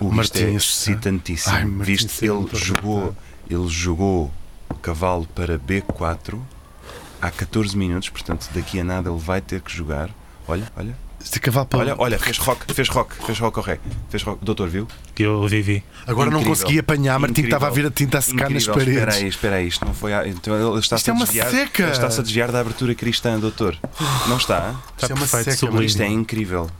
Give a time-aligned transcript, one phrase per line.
[0.00, 1.54] O Martim, Martim é excitantíssimo.
[1.56, 3.14] Ai, Martim, Viste, é ele jogou,
[3.48, 4.30] ele jogou
[4.68, 6.38] o cavalo para B4
[7.20, 10.08] há 14 minutos, portanto daqui a nada ele vai ter que jogar.
[10.48, 11.80] Olha, olha, Este cavalo para.
[11.80, 13.78] olha, olha, fez rock, fez rock, fez rock ao rei.
[14.08, 14.42] Fez rock.
[14.42, 14.88] Doutor, viu?
[15.14, 15.84] Que eu vivi.
[16.06, 16.56] Agora não Incrível.
[16.64, 18.74] consegui apanhar, Martim, estava a vir a tinta a secar nas Incrível.
[18.74, 18.96] paredes.
[18.96, 20.14] Espera aí, espera aí, isto não foi.
[20.14, 20.26] A...
[20.26, 21.50] Então ele está-se Isto é a uma desviar.
[21.50, 21.82] seca.
[21.82, 23.76] ele Está-se a desviar da abertura cristã, doutor.
[24.28, 24.70] Não está?
[24.96, 25.84] Está Isto é uma perfeito, seca.
[25.84, 26.70] Isto é incrível.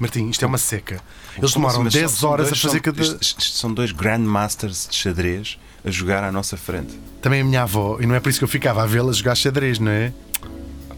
[0.00, 0.98] Martim, isto é uma seca.
[1.36, 1.84] Eles demoram assim?
[1.84, 3.02] Mas 10 são- são horas dois- a fazer são- cada.
[3.02, 6.98] isto- isto São dois Grandmasters de xadrez a jogar à nossa frente.
[7.22, 9.34] Também a minha avó, e não é por isso que eu ficava a vê-la jogar
[9.34, 10.12] xadrez, não é?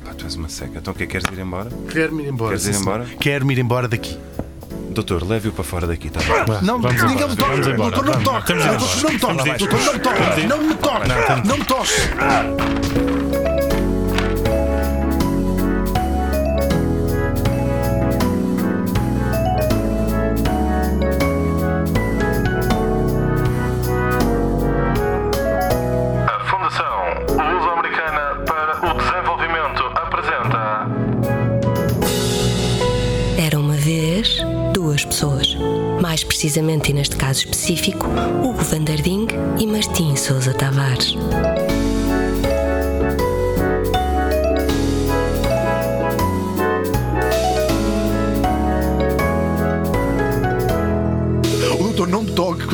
[0.04, 0.78] Pá, tu és uma seca.
[0.78, 1.06] Então o que é?
[1.06, 1.70] Queres ir embora?
[1.90, 2.56] Quero-me ir embora.
[2.56, 3.04] Queres ir embora?
[3.20, 4.16] Quero-me ir embora daqui.
[4.90, 6.62] Doutor, leve-o para fora daqui, está bem?
[6.62, 7.56] Não, vamos ninguém me toca.
[7.56, 8.52] Doutor, não me toque.
[8.52, 9.58] Doutor, não me toque.
[9.58, 10.46] Doutor, não me toque.
[10.46, 11.48] Não me toque.
[11.48, 13.11] Não me toque.
[36.52, 38.06] Precisamente, e neste caso específico,
[38.42, 39.26] Hugo Vanderding
[39.58, 41.16] e Martim Sousa Tavares.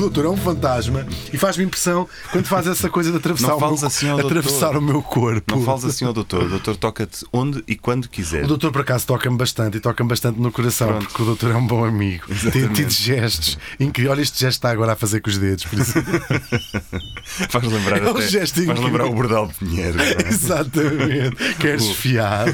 [0.08, 3.86] Doutor é um fantasma e faz-me impressão quando faz essa coisa de atravessar, o, meu,
[3.86, 5.54] assim atravessar o meu corpo.
[5.54, 6.44] Não fales assim ao doutor.
[6.44, 8.44] O doutor toca-te onde e quando quiser.
[8.44, 11.06] O doutor, por acaso, toca-me bastante e toca-me bastante no coração, Pronto.
[11.06, 12.24] porque o doutor é um bom amigo.
[12.28, 12.74] Tem Exatamente.
[12.74, 14.12] tido gestos incríveis.
[14.12, 15.64] Olha, este gesto está agora a fazer com os dedos.
[15.64, 15.92] Por isso...
[17.50, 19.96] Faz lembrar, É um até, gesto faz lembrar o Bordal de Pinheiro.
[19.96, 20.16] não é?
[20.28, 21.54] Exatamente.
[21.54, 22.52] Queres fiado?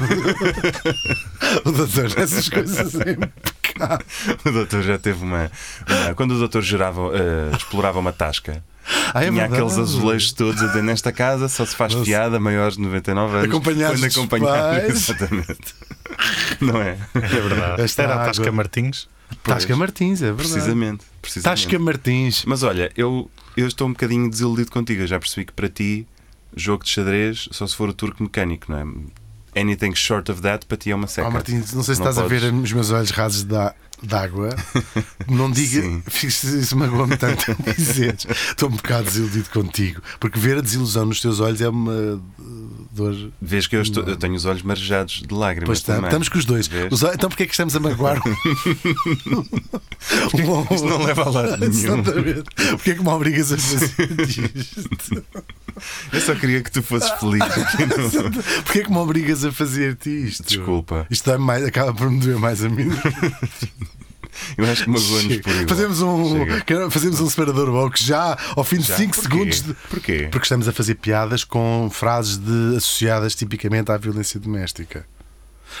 [1.63, 3.54] o doutor, essas coisas é impecável.
[4.45, 5.51] O doutor já teve uma.
[5.89, 8.63] uma- quando o doutor gerava, eh, explorava uma tasca.
[9.13, 9.53] Ah, é tinha verdade.
[9.55, 12.05] aqueles azulejos todos a dizer nesta casa só se faz Nossa.
[12.05, 13.49] piada maiores de 99 anos.
[13.49, 14.77] Acompanhados quando dos acompanhados.
[14.77, 14.89] pais.
[15.09, 15.75] Exatamente.
[16.61, 16.97] Não é?
[17.15, 17.81] É verdade.
[17.81, 18.25] Esta Era a.
[18.25, 19.07] Tasca Martins.
[19.43, 20.49] Tasca Martins, é verdade.
[20.49, 21.03] Precisamente.
[21.21, 21.61] precisamente.
[21.61, 22.45] Tasca Martins.
[22.45, 25.01] Mas olha, eu, eu estou um bocadinho desiludido contigo.
[25.01, 26.07] Eu já percebi que para ti,
[26.55, 28.85] jogo de xadrez, só se for o turco mecânico, não é?
[29.55, 31.27] Anything short of that para ti é uma seca.
[31.27, 32.63] Oh, Martins, não sei se Não estás a ver podes.
[32.63, 33.73] os meus olhos rasos da-
[34.03, 34.49] d'água.
[35.27, 35.81] Não diga,
[36.23, 38.15] isso, magoa-me tanto a dizer.
[38.49, 40.01] Estou um bocado desiludido contigo.
[40.19, 42.21] Porque ver a desilusão nos teus olhos é uma
[42.95, 43.31] dor.
[43.41, 45.67] Vês que eu, estou- eu tenho os olhos marejados de lágrimas.
[45.67, 46.07] Pois está, também.
[46.09, 46.69] estamos com os dois.
[46.91, 48.19] Os então porquê é que estamos a magoar?
[50.73, 51.99] Isto não leva a lado nenhum.
[51.99, 52.43] Exatamente.
[52.71, 55.23] Porquê é que me obrigas a fazer isto?
[56.13, 57.39] Eu só queria que tu fosses feliz.
[57.43, 60.43] no- Porquê é que me obrigas a fazer-te isto?
[60.43, 61.05] Desculpa.
[61.09, 62.89] Isto mais, acaba por me doer mais a mim.
[64.57, 65.67] Eu acho que magoa-nos por igual.
[65.67, 66.89] Fazemos um, Chega.
[66.91, 68.95] fazemos um separador box já ao fim de Já?
[68.97, 69.29] 5 Porquê?
[69.29, 69.61] segundos.
[69.61, 69.73] De...
[69.89, 70.27] Porquê?
[70.31, 75.05] Porque estamos a fazer piadas com frases de- associadas tipicamente à violência doméstica.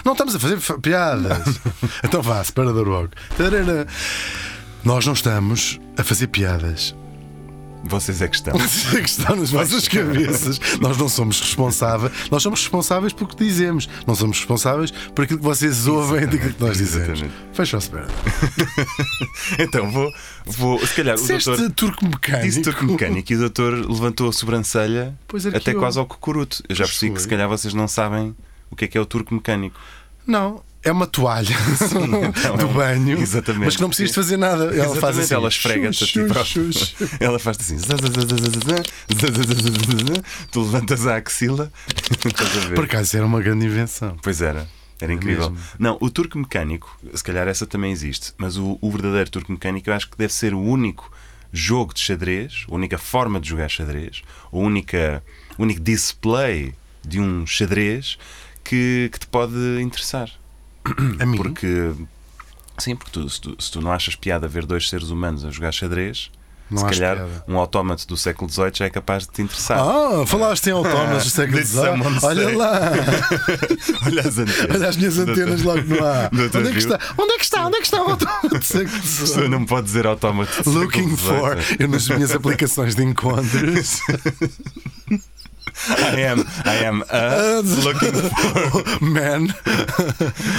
[0.03, 1.59] Não estamos a fazer fa- piadas.
[2.03, 3.09] então vá, separador.
[3.37, 3.87] Tarara.
[4.83, 6.93] Nós não estamos a fazer piadas.
[7.87, 8.53] Vocês é que estão.
[8.57, 10.59] Vocês é que estão nas vossas cabeças.
[10.81, 12.11] Nós não somos responsáveis.
[12.31, 13.87] Nós somos responsáveis pelo que dizemos.
[14.07, 17.09] Não somos responsáveis por aquilo que vocês ouvem daquilo que nós dizemos.
[17.09, 17.33] Exatamente.
[17.53, 18.15] Fecha o separador.
[19.59, 20.11] Então vou,
[20.45, 22.43] vou se calhar o Disseste doutor turco mecânico.
[22.45, 25.15] disse turco mecânico e o doutor levantou a sobrancelha
[25.53, 26.63] é, até quase ao cocuruto.
[26.67, 28.35] Eu já percebi que se calhar vocês não sabem
[28.69, 29.79] o que é que é o turco mecânico.
[30.25, 31.55] Não, é uma toalha
[32.59, 33.65] do banho, exatamente.
[33.65, 34.65] mas que não precisas de fazer nada.
[34.65, 34.99] Ela exatamente.
[34.99, 36.69] faz assim, ela esfrega-te a ti próprio.
[37.19, 37.77] Ela faz assim,
[40.51, 41.71] tu levantas a axila.
[42.75, 44.15] Por acaso era uma grande invenção.
[44.21, 44.67] Pois era.
[45.01, 45.47] Era incrível.
[45.47, 49.51] É não, o turco mecânico, se calhar essa também existe, mas o, o verdadeiro turco
[49.51, 51.11] mecânico eu acho que deve ser o único
[51.51, 55.23] jogo de xadrez, a única forma de jogar xadrez, a única,
[55.57, 58.17] o único display de um xadrez
[58.63, 60.29] que, que te pode interessar.
[61.19, 61.91] A mim, Porque.
[62.77, 65.49] Sim, porque tu, se, tu, se tu não achas piada ver dois seres humanos a
[65.49, 66.29] jogar xadrez,
[66.69, 67.43] Não se calhar piada.
[67.47, 69.79] um autómato do século XVIII já é capaz de te interessar.
[69.79, 72.19] Ah, falaste em autómatas do século XVIII.
[72.21, 72.79] Olha lá,
[74.05, 74.75] Olha as antenas.
[74.75, 76.29] olha as minhas antenas logo no ar.
[76.35, 76.99] Onde é que está?
[77.17, 77.65] Onde é que está?
[77.65, 79.47] Onde é que está o autómata do século A pessoa XVIII?
[79.49, 80.63] não pode dizer autómato.
[80.63, 81.57] do Looking século for.
[81.61, 81.77] XVIII.
[81.79, 84.01] Eu nas minhas aplicações de encontros.
[85.89, 89.01] I am, I am a looking for.
[89.01, 89.47] Man.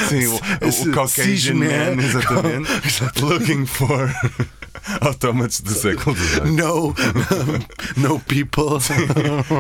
[0.09, 2.71] Sim, o, o Caucasian man, exatamente.
[3.23, 4.13] looking for
[5.01, 6.51] autómatos do século XVIII.
[6.53, 6.95] No,
[7.97, 8.79] no people.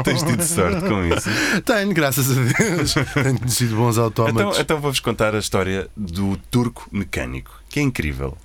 [0.05, 1.29] Tens tido sorte com isso.
[1.65, 2.95] Tenho, graças a Deus.
[3.15, 4.59] Tenho conhecido bons Então, autómatos.
[4.61, 8.37] então vou-vos contar a história do turco mecânico, que é incrível.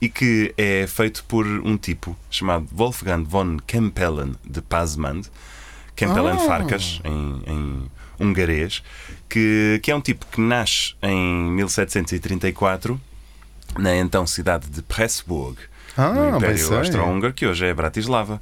[0.00, 5.22] e que é feito por um tipo chamado Wolfgang von Kempelen de Pazmand.
[5.96, 6.38] Kempelen Ah.
[6.38, 7.90] Farkas, em, em
[8.20, 8.82] hungarês,
[9.28, 13.00] que, que é um tipo que nasce em 1734
[13.78, 15.56] na então cidade de Pressburg.
[15.96, 16.70] Ah, no Império.
[16.70, 16.78] Uhum.
[16.78, 18.40] Austro-Húngaro, que hoje é Bratislava.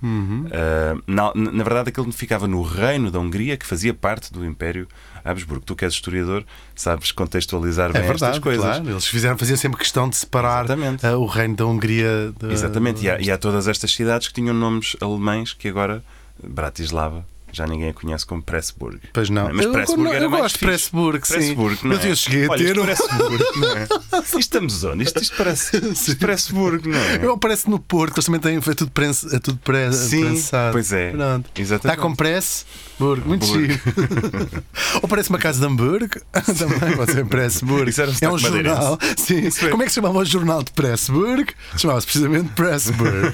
[0.53, 4.87] Ah, na, na verdade, aquilo ficava no Reino da Hungria, que fazia parte do Império
[5.25, 5.65] Habsburgo.
[5.65, 6.45] Tu que és historiador,
[6.77, 8.65] sabes contextualizar É bem estas verdade, coisas.
[8.65, 8.89] claro.
[8.91, 12.33] Eles fizeram, faziam sempre questão de separar ah, o reino da Hungria.
[12.39, 16.05] da- Exatamente, e há, e há todas estas cidades que tinham nomes alemães que agora
[16.43, 19.01] Bratislava já ninguém a conhece como Pressburg.
[19.13, 19.51] Pois não.
[19.53, 20.65] Mas Eu- Pressburg eu- era eu mais gosto de.
[20.67, 21.35] Pressburg, sim.
[21.35, 22.11] Pressburg, não Mas é?
[22.11, 23.89] eu cheguei a Olha, ter isto um- Pressburg, não é?
[24.21, 25.05] Isto estamos onde?
[25.05, 27.25] Isto, isto parece, isto parece Burgo, não é?
[27.25, 30.73] Eu aparece no Porto, eles também têm é tudo, prensa, é tudo pre, Sim, prensado.
[30.73, 31.11] pois é.
[31.11, 31.51] Pronto.
[31.57, 31.95] Exatamente.
[31.95, 32.67] Está com press,
[32.99, 33.61] Burgo, muito Burgo.
[33.67, 33.81] giro.
[35.03, 37.91] Ou parece uma casa de Hamburgo, também pode ser Pressburg.
[38.21, 38.99] É um jornal.
[39.17, 39.49] Sim.
[39.71, 41.53] Como é que se chamava o jornal de Pressburg?
[41.77, 43.33] Chamava-se precisamente Pressburg.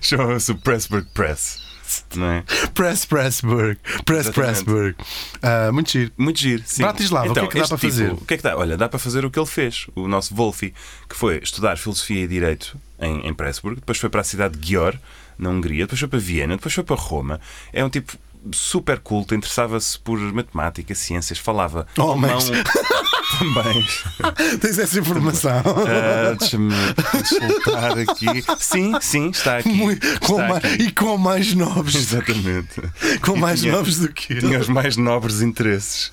[0.00, 1.69] Chama-se o Pressburg Press.
[2.14, 2.44] Não é?
[2.74, 3.78] Press Pressburg.
[4.04, 4.64] Press Exatamente.
[4.64, 4.96] Pressburg.
[5.42, 6.12] Ah, muito giro.
[6.16, 6.62] Muito giro.
[6.64, 6.82] Sim.
[6.82, 8.12] Bratislava, o que é que dá este para fazer?
[8.12, 8.56] O que é que dá?
[8.56, 10.74] Olha, dá para fazer o que ele fez, o nosso Wolfi,
[11.08, 14.66] que foi estudar Filosofia e Direito em, em Pressburg, depois foi para a cidade de
[14.68, 14.98] Győr,
[15.38, 17.40] na Hungria, depois foi para Viena, depois foi para Roma.
[17.72, 18.16] É um tipo
[18.52, 22.48] super culto, interessava-se por matemática, ciências, falava Homens.
[22.50, 22.64] alemão
[23.38, 23.86] também.
[24.60, 25.62] Tens essa informação.
[25.66, 26.72] Ah, Deixa-me
[27.10, 28.44] consultar aqui.
[28.58, 29.68] Sim, sim, está aqui.
[29.68, 30.82] Muito- com Está ma- aqui.
[30.82, 31.94] e com mais novos.
[31.94, 32.80] Exatamente.
[33.22, 34.38] Com E mais tinha- novos do que eu.
[34.40, 36.12] Tinha os mais nobres interesses.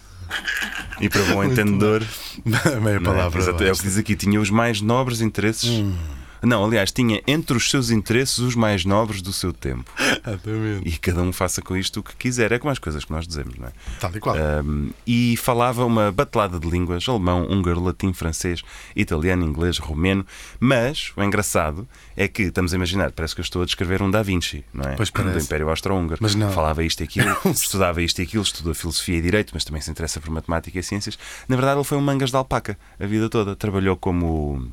[0.99, 2.03] E para bom entendedor,
[2.45, 3.15] Meia não é?
[3.15, 3.39] palavra.
[3.41, 5.69] Exato, é o que diz aqui, tinha os mais nobres interesses.
[5.69, 5.93] Hum.
[6.41, 9.91] Não, aliás, tinha entre os seus interesses os mais nobres do seu tempo.
[9.99, 10.87] Exatamente.
[10.87, 12.51] E cada um faça com isto o que quiser.
[12.51, 13.71] É como as coisas que nós dizemos, não é?
[13.99, 14.35] Tal e qual.
[14.35, 18.61] Um, e falava uma batelada de línguas: alemão, húngaro, latim, francês,
[18.95, 20.25] italiano, inglês, romeno.
[20.59, 24.09] Mas o engraçado é que estamos a imaginar, parece que eu estou a descrever um
[24.09, 24.95] Da Vinci, não é?
[24.95, 25.45] Pois Do parece.
[25.45, 26.19] Império Austro-Húngaro.
[26.21, 26.51] Mas não.
[26.51, 29.89] Falava isto e aquilo, estudava isto e aquilo, estudou filosofia e direito, mas também se
[29.91, 31.17] interessa por matemática e ciências.
[31.47, 33.55] Na verdade, ele foi um mangas de alpaca a vida toda.
[33.55, 34.71] Trabalhou como,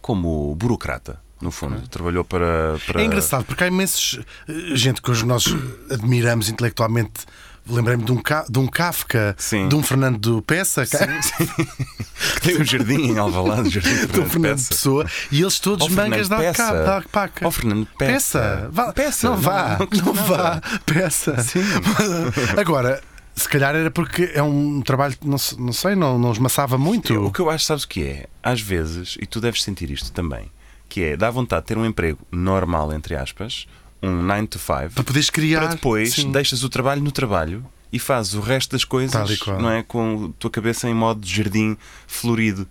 [0.00, 1.20] como burocrata.
[1.40, 3.02] No fundo, trabalhou para, para.
[3.02, 5.44] É engraçado porque há imensos eh, gente que hoje nós
[5.90, 7.26] admiramos intelectualmente.
[7.68, 9.68] Lembrei-me de um, de um Kafka, Sim.
[9.68, 10.96] de um Fernando Peça, que
[12.40, 14.68] tem um jardim em Alvalade, jardim de um Fernando Fernando Peça.
[14.68, 16.72] Pessoa, e eles todos Ó, mangas da, capa, Peça.
[16.84, 17.46] da paca.
[17.46, 18.68] Ó, Fernando Peça.
[18.72, 18.92] Vá.
[18.92, 19.28] Peça.
[19.28, 21.42] Não vá, Não, não, custa vá, peça.
[21.42, 21.60] Sim.
[22.56, 23.02] Agora,
[23.36, 27.14] se calhar era porque é um trabalho, não, não sei, não, não esmaçava muito.
[27.26, 28.26] O que eu acho, sabes o que é?
[28.42, 30.50] Às vezes, e tu deves sentir isto também,
[30.88, 33.66] que é dá vontade de ter um emprego normal, entre aspas,
[34.02, 35.60] um 9 to 5, Para poderes criar.
[35.60, 36.32] para depois sim.
[36.32, 39.82] deixas o trabalho no trabalho e fazes o resto das coisas, não é?
[39.82, 42.66] Com a tua cabeça em modo de jardim florido.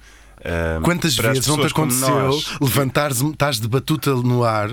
[0.47, 4.69] Ah, Quantas vezes não te aconteceu levantares, estás de batuta no ar,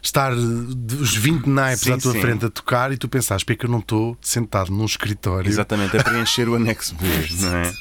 [0.00, 2.20] estar de- os 20 naipes Sim, à tua sim.
[2.20, 5.48] frente a tocar e tu pensares, porque eu não estou sentado num escritório?
[5.48, 7.06] Exatamente, a preencher o anexo B,
[7.42, 7.72] não é?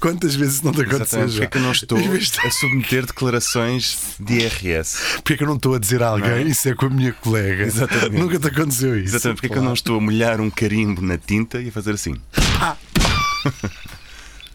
[0.00, 1.32] Quantas vezes não te aconteceu já?
[1.32, 4.96] porque é que eu não estou a submeter declarações de IRS?
[5.16, 7.12] Porque é que eu não estou a dizer a alguém, isso é com a minha
[7.12, 7.64] colega?
[7.64, 8.16] Exatamente.
[8.18, 9.14] Nunca te aconteceu isso.
[9.14, 11.72] Exatamente, porque é que eu não estou a molhar um carimbo na tinta e a
[11.72, 12.16] fazer assim?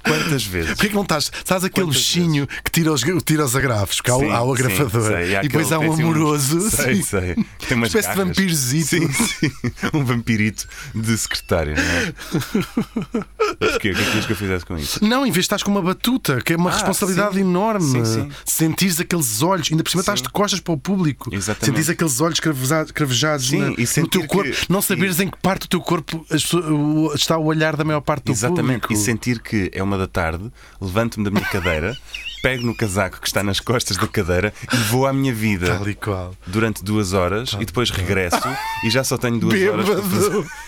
[0.06, 0.72] Quantas vezes?
[0.72, 1.31] Porquê que não estás?
[1.34, 4.42] Estás aquele Quantas bichinho que tira os, tira os agrafos, que há, o- Sim, há
[4.44, 5.08] o sim, agrafador.
[5.12, 5.32] sei.
[5.34, 6.70] E e depois há um assim uns- amoroso.
[6.70, 7.01] Sei, sim.
[7.03, 7.36] sei.
[7.68, 8.27] Tem umas Espécie de garras.
[8.27, 8.88] vampirozito.
[8.88, 9.51] Sim, sim.
[9.94, 12.13] Um vampirito de secretário, não é?
[13.60, 13.91] Porquê?
[13.91, 15.03] O que é que querias que eu fizesse com isso?
[15.03, 17.41] Não, em vez de estás com uma batuta, que é uma Ah, responsabilidade sim.
[17.41, 17.86] enorme.
[17.86, 18.30] Sim, sim.
[18.46, 21.34] Sentires aqueles olhos, ainda por cima estás de costas para o público.
[21.34, 21.65] Exatamente.
[21.65, 22.39] Sentires aqueles olhos
[22.94, 24.50] cravejados Sim, na- e no teu corpo.
[24.51, 26.25] que- Não saberes em que parte do teu corpo
[27.15, 28.82] está o olhar da maior parte do Exatamente.
[28.82, 28.94] público.
[28.94, 31.96] E sentir que é uma da tarde, levanto-me da minha cadeira,
[32.42, 35.78] pego no casaco que está nas costas da cadeira e vou à minha vida.
[35.78, 36.36] Tal e qual.
[36.46, 38.38] Durante duas horas e depois regresso
[38.84, 40.30] e já só tenho duas horas para fazer.
[40.30, 40.48] Bêbado.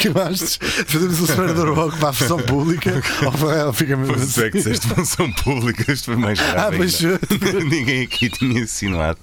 [0.00, 0.58] Que achas?
[0.86, 3.02] Fazemos um separador rock para a versão pública?
[3.42, 4.70] Ou ela fica mesmo Pois é que assim?
[4.70, 6.76] disseste função pública, isto foi mais grave.
[6.76, 7.00] Ah, mas
[7.70, 9.18] Ninguém aqui tinha ensinado.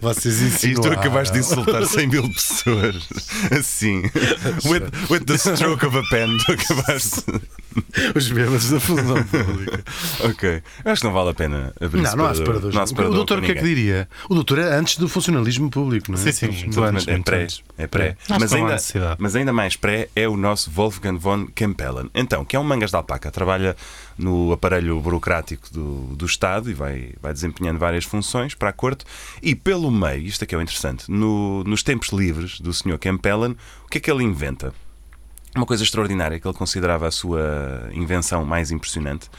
[0.00, 0.94] Vocês E insinuaram.
[0.94, 3.08] tu acabaste de insultar 100 mil pessoas.
[3.58, 4.02] Assim.
[4.64, 7.24] With, with the stroke of a pen, tu acabaste.
[8.14, 9.84] Os bêbados da função pública.
[10.24, 10.62] Ok.
[10.84, 12.36] Acho que não vale a pena abrir Não, não há separador.
[12.72, 12.74] separadores.
[12.74, 14.08] Não há o separador doutor o que é que diria?
[14.30, 16.22] O doutor é antes do funcionalismo público, não é?
[16.22, 17.06] Sim, sim, Muito antes.
[17.06, 17.46] É pré.
[17.76, 18.16] É pré.
[18.40, 18.76] Mas ainda,
[19.18, 22.10] mas ainda mais pré é o nosso Wolfgang von Kempelen.
[22.14, 23.76] Então, que é um mangas de alpaca, trabalha
[24.18, 29.04] no aparelho burocrático do, do Estado e vai, vai desempenhando várias funções para a corte.
[29.42, 32.98] E pelo meio, isto aqui é o interessante, no- nos tempos livres do Sr.
[32.98, 34.72] Kempelen, o que é que ele inventa?
[35.54, 39.30] Uma coisa extraordinária que ele considerava a sua invenção mais impressionante,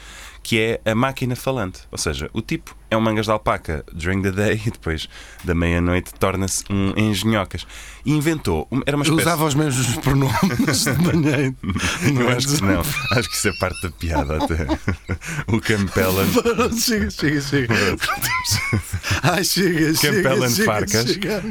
[0.42, 1.80] que é a máquina falante.
[1.90, 5.08] Ou seja, o tipo é um mangas de alpaca during the day e depois
[5.44, 7.66] da meia-noite torna-se um engenhocas.
[8.04, 11.54] E inventou, era uma espécie usava os mesmos pronomes de manhã.
[12.18, 12.80] Eu acho que não.
[12.80, 14.66] Acho que isso é parte da piada até.
[15.46, 16.26] O Campellan.
[16.78, 17.74] Chega, chega, chega.
[19.22, 20.22] Ai, chega, chega.
[20.22, 21.06] Campellan chega, Farcas.
[21.06, 21.42] chega.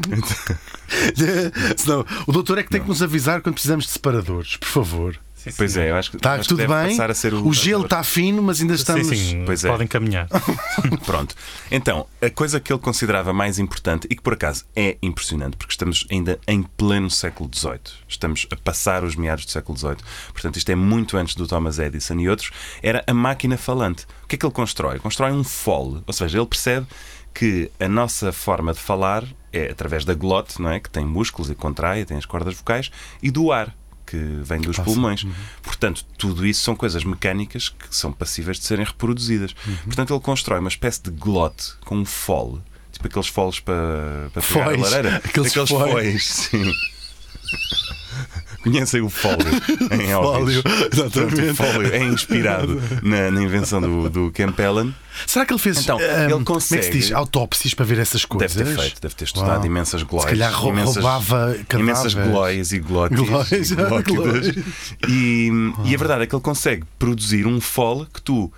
[0.90, 4.68] É, senão, o doutor é que tem que nos avisar quando precisamos de separadores, por
[4.68, 5.20] favor.
[5.56, 6.90] Pois é, eu acho que, Está tudo deve bem?
[6.90, 9.08] passar a ser o, o gelo está fino, mas ainda estamos.
[9.08, 9.70] Sim, sim, Pois é.
[9.70, 10.28] podem caminhar.
[11.06, 11.36] Pronto.
[11.72, 15.74] Então, a coisa que ele considerava mais importante e que por acaso é impressionante, porque
[15.74, 17.80] estamos ainda em pleno século XVIII.
[18.08, 19.98] Estamos a passar os meados do século XVIII.
[20.34, 22.52] Portanto, isto é muito antes do Thomas Edison e outros.
[22.82, 24.06] Era a máquina falante.
[24.24, 25.00] O que é que ele constrói?
[25.00, 26.02] Constrói um fole.
[26.06, 26.88] Ou seja, ele percebe
[27.34, 29.24] que a nossa forma de falar
[29.54, 30.80] é através da glote, não é?
[30.80, 32.90] Que tem músculos e contrai, tem as cordas vocais,
[33.22, 33.76] e do ar.
[34.08, 35.28] Que vem dos pulmões.
[35.62, 39.54] Portanto, tudo isso são coisas mecânicas que são passíveis de serem reproduzidas.
[39.84, 42.62] Portanto, ele constrói uma espécie de glote com um fole,
[42.92, 45.18] tipo aqueles foles para, para pegar a lareira.
[45.18, 46.72] Aqueles Aqueles fois, sim.
[48.72, 49.38] Conhecem o fólio
[49.92, 51.52] em Fólio, exatamente.
[51.52, 54.94] o fólio é inspirado na, na invenção do, do Campellan.
[55.26, 57.12] Será que ele fez Então, ahm, ele Como é que consegue- se diz?
[57.12, 58.54] Autópsias para ver essas coisas?
[58.56, 59.66] Deve ter feito, deve ter estudado Uau.
[59.66, 60.30] imensas glóias.
[60.30, 62.32] Se calhar rou- imensas, roubava imensas cadáveres.
[62.32, 63.72] glóias e glótis.
[63.72, 64.56] E glóquidas.
[65.08, 65.50] E,
[65.86, 68.52] e a verdade é que ele consegue produzir um fole que tu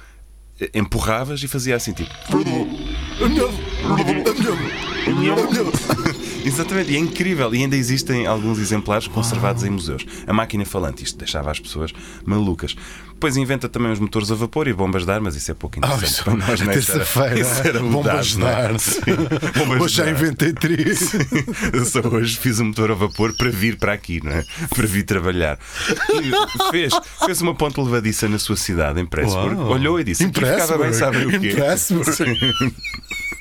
[0.60, 2.10] eh, empurravas e fazia assim tipo.
[6.46, 7.54] Exatamente, e é incrível.
[7.54, 10.06] E ainda existem alguns exemplares conservados em museus.
[10.28, 11.92] A máquina falante, isto deixava as pessoas
[12.26, 12.76] malucas.
[13.12, 15.78] Depois inventa também os motores a vapor e bombas de ar, mas isso é pouco
[15.82, 16.76] Ah, interessante isso, para nós, não é?
[16.76, 18.46] Era- terça-feira, bombas de é?
[18.48, 18.72] ar.
[19.82, 21.12] Hoje já inventei três.
[21.74, 24.46] Eu só hoje fiz um motor a vapor para vir para aqui, não é?
[24.74, 25.60] Para vir trabalhar.
[26.14, 26.94] E fez,
[27.26, 29.56] fez uma ponte levadiça na sua cidade, em Pressburg.
[29.64, 31.50] Olhou e disse: Aqui ficava bem, sabe o quê?
[31.52, 32.10] Impressburg.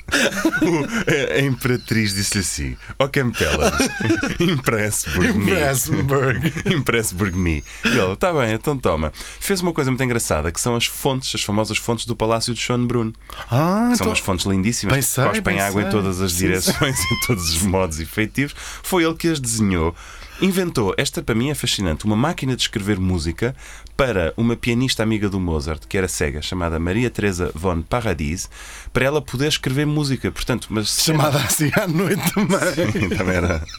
[0.61, 3.71] O- a, imperatriz disse assim: Ó Campela,
[4.39, 5.51] Impressburg me.
[5.51, 6.53] Impressburg.
[6.73, 7.63] Impressburg me.
[7.85, 9.11] E ele, está bem, então toma.
[9.39, 12.59] Fez uma coisa muito engraçada que são as fontes, as famosas fontes do Palácio de
[12.59, 13.11] Schönbrunn.
[13.49, 17.19] Ah, São então, umas fontes lindíssimas Bem que cospem água em todas as direções, em
[17.27, 18.53] todos os modos e feitios.
[18.83, 19.95] Foi ele que as desenhou.
[20.41, 23.53] Inventou, esta para mim é fascinante, uma máquina de escrever música
[23.97, 28.49] para uma pianista amiga do Mozart, que era cega, chamada Maria Teresa von Paradis,
[28.93, 30.31] para ela poder escrever música.
[30.31, 33.09] Portanto, mas chamada assim à noite também.
[33.17, 33.61] também era.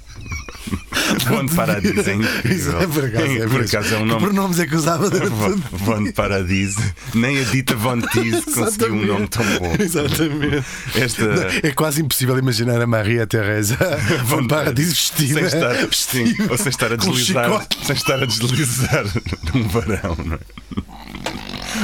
[1.27, 2.53] Von Paradis é incrível.
[2.57, 3.59] Isso é por acaso, é Por mesmo.
[3.65, 4.21] acaso é um Que nome.
[4.27, 6.77] pronomes é que usava Von, von Paradis.
[7.15, 9.75] Nem a Dita Von Teese conseguiu um nome tão bom.
[9.81, 10.65] Exatamente.
[10.95, 11.25] Esta.
[11.67, 13.77] É quase impossível imaginar a Maria Teresa
[14.27, 15.35] von Paradis vestida.
[15.35, 17.87] sem estar, vestida sim, ou sem estar a deslizar, chicote.
[17.87, 19.05] sem estar a deslizar
[19.55, 20.41] num varão, não é?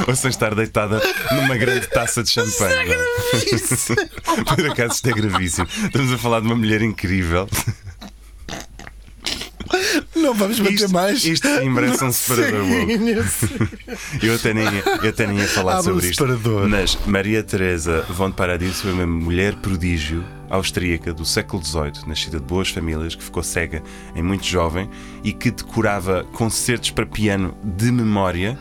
[0.07, 2.89] Ou sem estar deitada numa grande taça de champanhe.
[2.89, 4.43] não é?
[4.55, 5.67] Por acaso isto é gravíssimo.
[5.85, 7.47] Estamos a falar de uma mulher incrível.
[10.15, 11.25] Não vamos bater Isto, mais.
[11.25, 12.65] isto sim merece um separador.
[12.65, 13.57] Sim,
[14.23, 16.19] eu até nem, ia- eu até nem ia falar Abre sobre isto.
[16.25, 16.67] separador.
[16.69, 22.45] Mas Maria Teresa von Paradis foi uma mulher prodígio austríaca do século XVIII, nascida de
[22.45, 23.83] boas famílias, que ficou cega
[24.15, 24.89] em muito jovem
[25.23, 28.57] e que decorava concertos para piano de memória.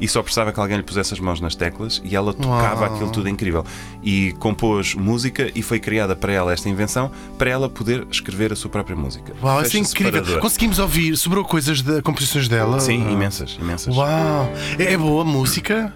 [0.00, 2.94] E só precisava que alguém lhe pusesse as mãos nas teclas e ela tocava Uau.
[2.94, 3.62] aquilo tudo incrível.
[4.02, 8.56] E compôs música e foi criada para ela esta invenção para ela poder escrever a
[8.56, 9.34] sua própria música.
[9.42, 10.40] Uau, isso é incrível.
[10.40, 12.80] Conseguimos ouvir, sobrou coisas de composições dela?
[12.80, 13.94] Sim, imensas, imensas.
[13.94, 15.92] Uau, é boa música?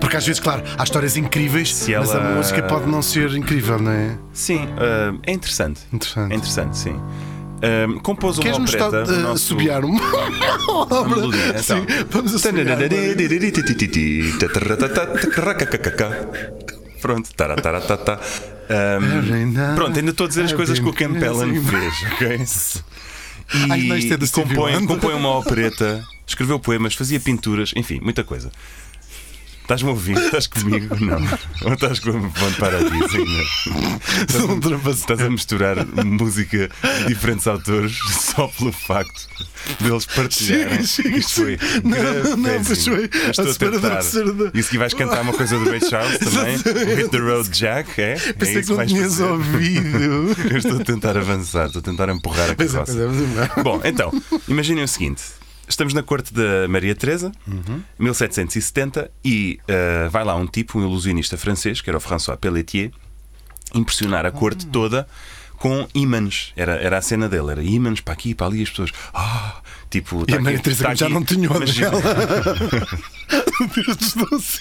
[0.00, 3.32] Porque às vezes, claro, há histórias incríveis, Se mas a ela- música pode não ser
[3.34, 4.16] incrível, não é?
[4.32, 5.80] Sim, ah, é interessante.
[5.92, 6.32] Interessante.
[6.32, 7.00] É interessante, sim.
[7.62, 9.06] Ah, compôs uma Queres-nos opereta.
[9.06, 10.00] só, o nosso- subiar uma
[11.00, 11.86] a melodia, Sim, então.
[12.10, 12.76] vamos assobiar.
[17.00, 18.20] Pronto, taratatata.
[18.68, 22.44] Um, pronto, ainda estou a dizer as coisas que o Campellan fez, ok?
[23.70, 24.88] Ai, não, isto é do e Stevie compõe, Wonder.
[24.88, 28.50] compõe uma opereta, escreveu poemas, fazia pinturas, enfim, muita coisa.
[29.66, 30.16] Estás-me a ouvir?
[30.16, 30.94] Estás comigo?
[31.04, 31.18] Não.
[31.64, 33.42] Ou estás com a Von Paradis ainda?
[34.20, 34.98] Estás.
[35.00, 36.70] Estás a misturar música
[37.00, 39.26] de diferentes autores só pelo facto
[39.80, 40.84] deles partilharem.
[40.84, 41.58] Chega, Isto foi.
[41.82, 42.64] Não, não, gravíssimo.
[42.64, 43.10] pois foi.
[43.28, 44.00] Estou A tentar.
[44.54, 46.56] Isso que vais cantar uma coisa do Ray Charles também?
[46.94, 48.12] Hit the Road Jack, é?
[48.12, 50.36] é Pensei isso que não tinhas ouvido.
[50.48, 52.92] Eu estou a tentar avançar, estou a tentar empurrar a Pois é, carroça.
[52.92, 53.62] é, é.
[53.64, 54.12] Bom, então,
[54.46, 55.24] imaginem o seguinte:
[55.68, 57.82] Estamos na corte da Maria Teresa, uhum.
[57.98, 62.92] 1770, e uh, vai lá um tipo, um ilusionista francês, que era o François Pelletier,
[63.74, 64.72] impressionar a corte uhum.
[64.72, 65.08] toda
[65.56, 66.52] com ímãs.
[66.56, 68.90] Era, era a cena dele, era ímãs para aqui e para ali, as pessoas.
[69.14, 71.72] Oh, tipo, tá a Maria Teresa tá já não tinha onde.
[73.74, 74.60] Deus dos doce.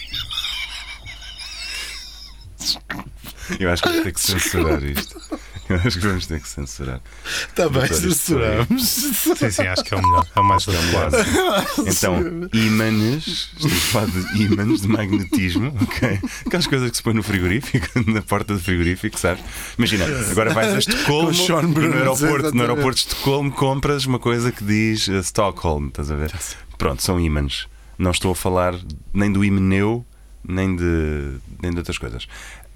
[3.60, 5.22] Eu acho que vou ter que censurar isto.
[5.70, 7.02] Eu acho que vamos ter que censurar.
[7.26, 8.88] Está bem, censuramos.
[8.88, 10.28] Sim, sim, acho que é o melhor.
[10.36, 11.16] É o mais adequado.
[11.88, 16.20] Então, ímãs, estamos a falar de ímãs de magnetismo, ok?
[16.46, 19.44] Aquelas coisas que se põe no frigorífico, na porta do frigorífico, sabes?
[19.78, 24.20] Imagina, agora vais a Estocolmo e no Bruno, aeroporto, no aeroporto de Estocolmo compras uma
[24.20, 26.34] coisa que diz eh, Stockholm, estás a ver?
[26.78, 27.68] Pronto, são ímãs.
[27.98, 28.76] Não estou a falar
[29.14, 30.06] nem do himeneu,
[30.48, 32.28] nem de, nem de outras coisas.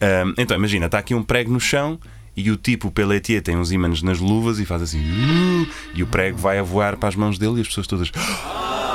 [0.02, 2.00] Ahm, então, imagina, está aqui um prego no chão.
[2.40, 5.00] E o tipo Pelletier tem uns ímãs nas luvas e faz assim.
[5.02, 8.12] "Uh", e o prego vai a voar para as mãos dele e as pessoas todas.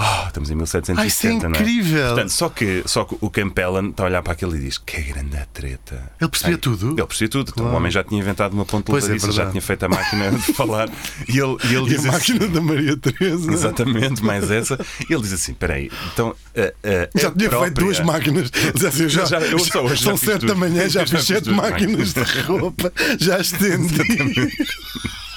[0.00, 1.34] "Ah", estamos em 1770, Ai, isso é é?
[1.34, 2.06] incrível.
[2.06, 5.00] Portanto, só que, só que o Campellan está a olhar para aquilo e diz: Que
[5.02, 6.10] grande a treta.
[6.20, 6.92] Ele percebia tudo?
[6.96, 7.50] Ele percebia tudo.
[7.54, 9.88] Então, o homem já tinha inventado uma ponta Pois é, disso, já tinha feito a
[9.88, 10.88] máquina de falar.
[11.28, 13.52] E ele, e ele E diz a assim, máquina da Maria Teresa.
[13.52, 14.78] Exatamente, mais essa.
[15.08, 16.34] E ele diz assim: Peraí, então.
[16.56, 18.50] a- a- Já tinha feito própria- duas máquinas.
[18.74, 22.12] Diz assim, já, Já- eu só hoje são sete da manhã, já fiz sete máquinas
[22.14, 23.94] de roupa, já estendi.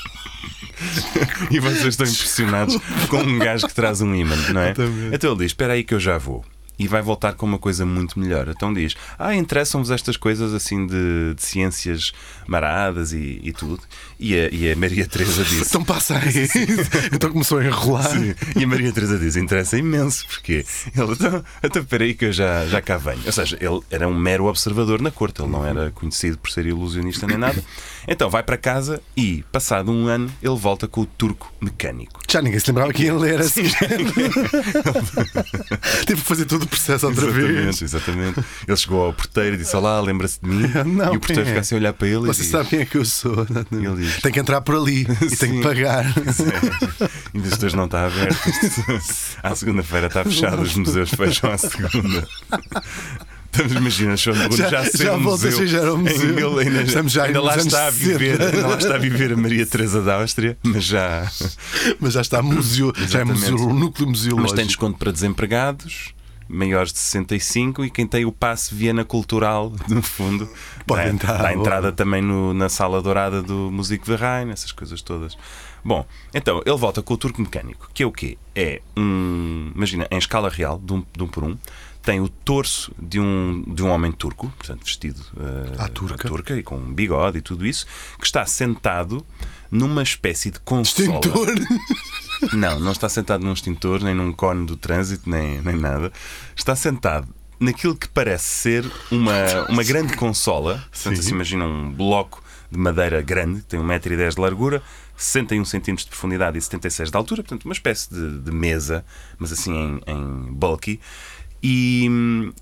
[1.52, 2.78] E vocês estão impressionados
[3.10, 4.74] com um gajo que traz um imã, não é?
[5.14, 6.44] Então ele diz: Espera aí que eu já vou.
[6.78, 8.48] E vai voltar com uma coisa muito melhor.
[8.50, 12.12] Então diz: Ah, interessam-vos estas coisas assim de, de ciências
[12.48, 13.82] maradas e, e tudo.
[14.20, 16.48] E a, e a Maria Teresa disse: Então passa aí.
[17.14, 18.10] Então começou a enrolar.
[18.10, 18.34] Sim.
[18.56, 20.66] E a Maria Teresa diz: interessa imenso, porque
[20.96, 23.22] ele, então, então espera aí que eu já, já cá venho.
[23.26, 26.66] Ou seja, ele era um mero observador na corte, ele não era conhecido por ser
[26.66, 27.64] ilusionista nem nada.
[28.06, 32.20] Então vai para casa e, passado um ano, ele volta com o turco mecânico.
[32.30, 33.64] Já ninguém se lembrava que ia ler assim.
[36.06, 37.46] Teve que fazer todo processo outra vez.
[37.50, 38.40] Exatamente, exatamente.
[38.68, 40.64] Ele chegou ao porteiro e disse: Olá, lembra-se de mim?
[40.86, 41.46] Não, e o porteiro é?
[41.46, 43.46] fica assim a olhar para ele Você e sabe quem é que eu sou.
[43.72, 44.22] Ele diz.
[44.22, 46.06] Tem que entrar por ali e tem que pagar.
[47.34, 48.38] Diz: Hoje não está aberto.
[49.42, 52.28] À segunda-feira está fechado, os museus fecham à segunda.
[53.52, 56.34] Estamos, imagina, Sean Bruno já, Já- já volta a museu, ser era um em museu.
[56.34, 58.46] mil- ainda, Estamos já ainda lá está a viver, 60.
[58.56, 61.32] ainda lá está a viver a Maria Teresa da Áustria, mas já
[62.00, 63.52] Mas já está museu, já é Exatamente.
[63.52, 64.56] museu, o núcleo mas museológico.
[64.56, 66.16] tem desconto para desempregados.
[66.48, 70.48] Maiores de 65 e quem tem o passe Viena Cultural, no fundo,
[70.86, 75.02] Pode dá, entrar, dá entrada também no- na sala dourada do Music Verrain, essas coisas
[75.02, 75.38] todas.
[75.86, 78.38] Bom, então ele volta com o turco mecânico, que é o quê?
[78.56, 79.72] É um.
[79.76, 81.58] Imagina, em escala real, de um, de um por um,
[82.02, 86.58] tem o torso de um, de um homem turco, portanto, vestido eh, À turca.
[86.58, 87.86] e com um bigode e tudo isso,
[88.20, 89.26] que está sentado
[89.72, 91.08] numa espécie de consola.
[91.20, 91.48] Extintor.
[92.52, 96.12] Não, não está sentado num extintor, nem num cone do trânsito, nem, nem nada.
[96.56, 97.28] Está sentado
[97.60, 100.84] naquilo que parece ser uma, uma grande consola.
[100.92, 104.82] Portanto, assim, imagina um bloco de madeira grande, tem 1,10m de largura,
[105.16, 109.06] 61 cm de profundidade e 76 de altura, portanto, uma espécie de, de mesa,
[109.38, 111.00] mas assim em, em bulky.
[111.66, 112.10] E,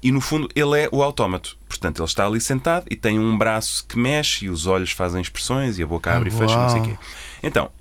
[0.04, 1.58] e no fundo ele é o autómato.
[1.68, 5.20] Portanto, ele está ali sentado e tem um braço que mexe e os olhos fazem
[5.20, 6.92] expressões e a boca abre e fecha, não sei o uau.
[6.92, 6.98] quê.
[7.42, 7.72] Então,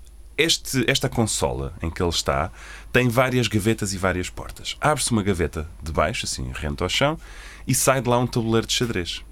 [0.40, 2.50] este, esta consola em que ele está
[2.92, 4.76] tem várias gavetas e várias portas.
[4.80, 7.18] Abre-se uma gaveta de baixo, assim, rente ao chão,
[7.66, 9.24] e sai de lá um tabuleiro de xadrez.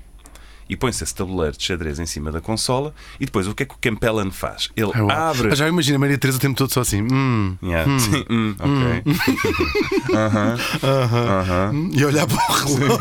[0.69, 2.95] E põe-se esse tabuleiro de xadrez em cima da consola.
[3.19, 4.69] E depois, o que é que o Campellan faz?
[4.77, 5.11] Ele Ai, uau.
[5.11, 5.55] abre.
[5.57, 7.03] Já imagina a Maria Teresa o tempo todo só assim.
[7.11, 7.99] Hum, Yeah.
[7.99, 9.03] Sim, hum, ok.
[11.73, 12.99] hum, e olhar para o relógio.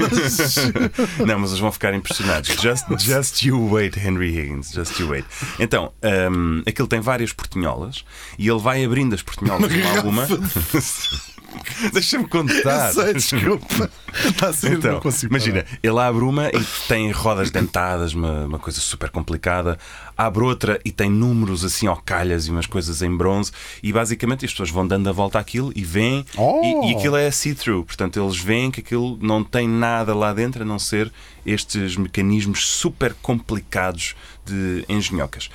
[1.25, 2.49] Não, mas eles vão ficar impressionados.
[2.49, 4.71] Just, just you wait, Henry Higgins.
[4.71, 5.25] Just you wait.
[5.59, 5.91] Então,
[6.31, 8.03] hum, aquilo tem várias portinholas
[8.37, 10.27] e ele vai abrindo as portinholas uma a uma.
[11.93, 12.87] Deixa-me contar.
[12.89, 13.89] Eu sei, desculpa.
[14.25, 15.31] Está a ser, Então, não consigo.
[15.33, 15.79] imagina, parar.
[15.81, 19.77] ele abre uma e tem rodas dentadas, uma, uma coisa super complicada.
[20.17, 23.51] Abre outra e tem números assim ao calhas e umas coisas em bronze.
[23.81, 26.25] E basicamente as pessoas vão dando a volta àquilo e veem.
[26.35, 26.61] Oh!
[26.83, 27.85] E, e aquilo é see-through.
[27.85, 31.11] Portanto, eles veem que aquilo não tem nada lá dentro a não ser
[31.45, 35.49] estes mecanismos super complicados de engenhocas.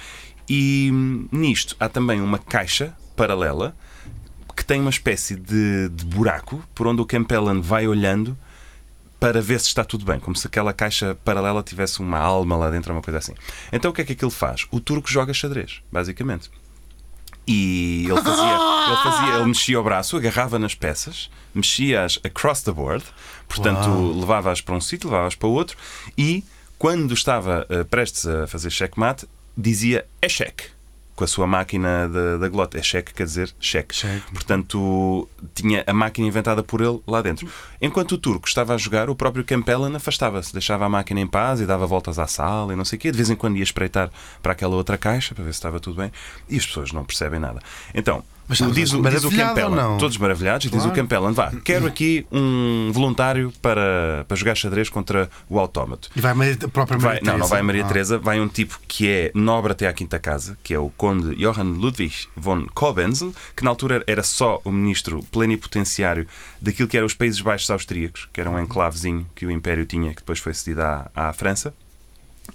[0.48, 3.74] E hum, nisto há também uma caixa paralela
[4.62, 8.38] que tem uma espécie de, de buraco por onde o Campellan vai olhando
[9.18, 12.70] para ver se está tudo bem, como se aquela caixa paralela tivesse uma alma lá
[12.70, 13.34] dentro, uma coisa assim.
[13.72, 14.64] Então o que é que aquilo faz?
[14.70, 16.48] O turco joga xadrez, basicamente.
[17.44, 18.54] E ele fazia,
[18.86, 23.04] ele fazia, ele mexia o braço, agarrava nas peças, mexia-as across the board,
[23.48, 25.76] portanto levava-as para um sítio, levava-as para outro,
[26.16, 26.44] e
[26.78, 29.26] quando estava eh, prestes a fazer checkmate,
[29.58, 30.66] dizia é cheque.
[31.14, 32.78] Com a sua máquina da, da glota.
[32.78, 33.94] É cheque, quer dizer cheque.
[33.94, 34.32] Cheque.
[34.32, 37.48] Portanto, tinha a máquina inventada por ele lá dentro.
[37.80, 41.60] Enquanto o turco estava a jogar, o próprio Campellan afastava-se, deixava a máquina em paz
[41.60, 43.10] e dava voltas à sala e não sei o quê.
[43.10, 44.10] De vez em quando ia espreitar
[44.42, 46.10] para aquela outra caixa para ver se estava tudo bem.
[46.48, 47.60] E as pessoas não percebem nada.
[47.94, 48.24] Então,
[48.60, 49.98] Mas diz, o, diz o Campellan, ou não?
[49.98, 50.96] todos maravilhados, e diz o Claro.
[50.96, 56.10] Campellan: vá, quero aqui um voluntário para, para jogar xadrez contra o autómato.
[56.14, 57.50] E vai a Maria- a própria Maria Vai, não, não Teresa.
[57.50, 57.88] vai a Maria Ah.
[57.88, 61.34] Teresa, vai um tipo que é nobre até à quinta casa, que é o conde
[61.36, 66.26] Johann Ludwig von Cobenzl, que na altura era só o ministro plenipotenciário
[66.60, 70.10] daquilo que eram os Países Baixos Austríacos, que era um enclavezinho que o Império tinha,
[70.10, 71.74] que depois foi cedido à, à França.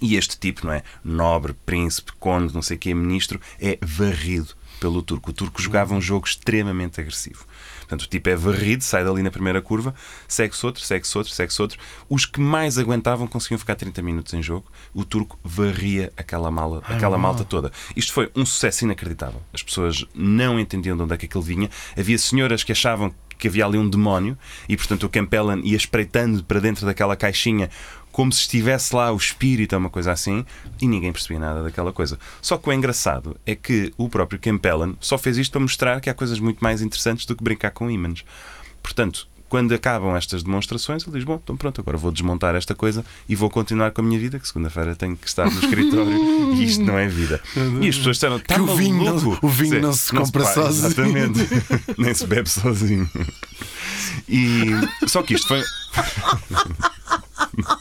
[0.00, 0.82] E este tipo, não é?
[1.04, 5.30] Nobre, príncipe, conde, não sei quê, ministro, é varrido pelo turco.
[5.30, 7.44] O turco jogava um jogo extremamente agressivo.
[7.80, 9.94] Portanto, o tipo é varrido, sai dali na primeira curva,
[10.26, 11.78] segue-se outro, segue-se outro, segue-se outro.
[12.08, 14.66] Os que mais aguentavam conseguiam ficar 30 minutos em jogo.
[14.92, 17.72] O turco varria aquela, mala, aquela malta toda.
[17.96, 19.42] Isto foi um sucesso inacreditável.
[19.52, 21.70] As pessoas não entendiam de onde é que aquilo vinha.
[21.96, 24.36] Havia senhoras que achavam que havia ali um demónio
[24.68, 27.70] e, portanto, o Campellan ia espreitando para dentro daquela caixinha
[28.18, 30.44] como se estivesse lá o espírito ou uma coisa assim
[30.80, 32.18] e ninguém percebia nada daquela coisa.
[32.42, 36.10] Só que o engraçado é que o próprio Campellan só fez isto para mostrar que
[36.10, 38.24] há coisas muito mais interessantes do que brincar com ímãs.
[38.82, 43.04] Portanto, quando acabam estas demonstrações, ele diz: Bom, então pronto, agora vou desmontar esta coisa
[43.28, 46.10] e vou continuar com a minha vida, que segunda-feira tenho que estar no escritório
[46.58, 47.40] e isto não é vida.
[47.80, 50.10] E as pessoas disseram: "Tá Que o vinho não- maluco?" o vinho Sim, não se
[50.10, 50.86] compra paga, sozinho.
[50.88, 51.48] Exatamente.
[51.96, 53.08] Nem se bebe sozinho.
[54.28, 54.70] E
[55.06, 55.62] só que isto foi.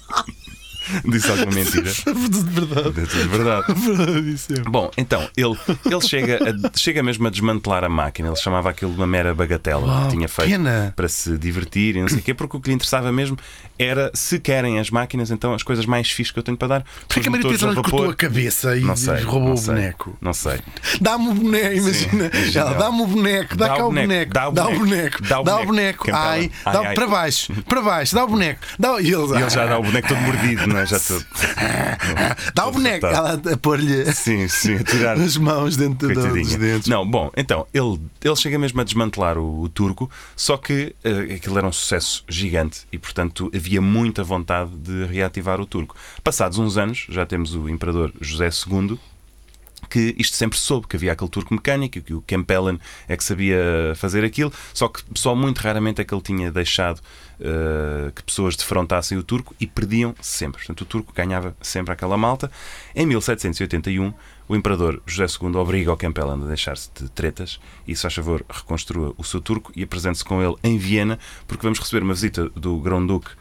[1.06, 1.84] Disse alguma mentira?
[1.84, 3.02] De verdade.
[3.02, 3.58] É tudo verdade.
[3.88, 4.60] Verdade, isso é.
[4.62, 6.40] Bom, então, ele, ele chega,
[6.74, 8.28] a, chega mesmo a desmantelar a máquina.
[8.30, 10.94] Ele chamava aquilo de uma mera bagatela Uau, que tinha feito pena.
[10.96, 13.38] para se divertir e não sei o quê, porque o que lhe interessava mesmo
[13.80, 16.86] era se querem as máquinas, então as coisas mais fixas que eu tenho para dar.
[17.08, 20.18] Porquê que a Maria Teresa cortou a cabeça e sei, roubou não o sei, boneco?
[20.22, 20.60] Não sei.
[21.02, 22.32] Dá-me o boneco, imagina.
[22.56, 22.74] Ela, ela.
[22.80, 25.66] Dá-me o boneco, dá, Dá cá o o boneco, boneco, dá o boneco, dá o
[25.66, 26.06] boneco.
[26.06, 26.30] Campela.
[26.30, 26.96] Ai, Ai, dá ai.
[26.96, 28.60] para baixo, para baixo, dá o boneco.
[28.80, 28.90] Dá...
[29.02, 30.86] E ele, E ele já dá o boneco todo mordido, não é?
[30.86, 31.26] Já todo.
[32.54, 33.06] dá o boneco.
[33.06, 35.18] Ela a pôr-lhe Sim, sim, a tirar.
[35.20, 36.88] as mãos dentro do- dos dentes.
[36.88, 41.36] Não, bom, então, ele, ele chega mesmo a desmantelar o, o turco, só que eh,
[41.36, 45.96] aquilo era um sucesso gigante e, portanto, havia muita vontade de reativar o turco.
[46.24, 48.98] Passados uns anos, já temos o imperador José II,
[49.90, 53.58] que isto sempre soube que havia aquele turco mecânico, que o Campellan é que sabia
[53.96, 57.02] fazer aquilo, só que só muito raramente é que ele tinha deixado
[57.40, 60.60] eh, que pessoas defrontassem o turco e perdiam sempre.
[60.60, 62.52] Portanto, o turco ganhava sempre aquela malta.
[62.96, 64.14] Em 1781,
[64.48, 68.44] o imperador José II obriga o Campellan a deixar-se de tretas e, se faz favor,
[68.50, 72.50] reconstrua o seu turco e apresente-se com ele em Viena, porque vamos receber uma visita
[72.50, 73.32] do Grão-Duque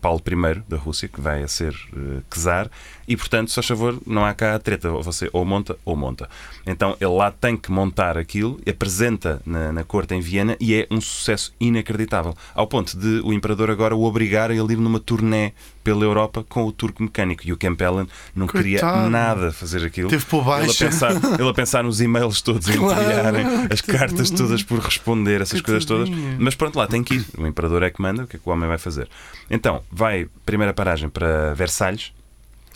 [0.00, 2.70] Paulo I da Rússia, que vai a ser eh, czar,
[3.06, 6.28] e portanto, se faz favor, não há cá a treta, você ou monta ou monta.
[6.66, 10.86] Então ele lá tem que montar aquilo, apresenta na, na corte em Viena e é
[10.90, 15.00] um sucesso inacreditável, ao ponto de o imperador agora o obrigar a ele ir numa
[15.00, 15.52] turnê
[15.88, 17.42] pela Europa com o turco mecânico.
[17.46, 19.08] E o Campellan não queria Coitado.
[19.08, 20.10] nada fazer aquilo.
[20.10, 20.64] Teve por baixo.
[20.82, 23.02] Ele a pensar, ele a pensar nos e-mails todos a Claro.
[23.02, 26.10] enviarem, as cartas todas por responder, essas coisas todas.
[26.38, 27.26] Mas pronto, lá tem que ir.
[27.38, 29.08] O imperador é que manda, o que é que o homem vai fazer?
[29.50, 32.12] Então, vai, primeira paragem para Versalhes.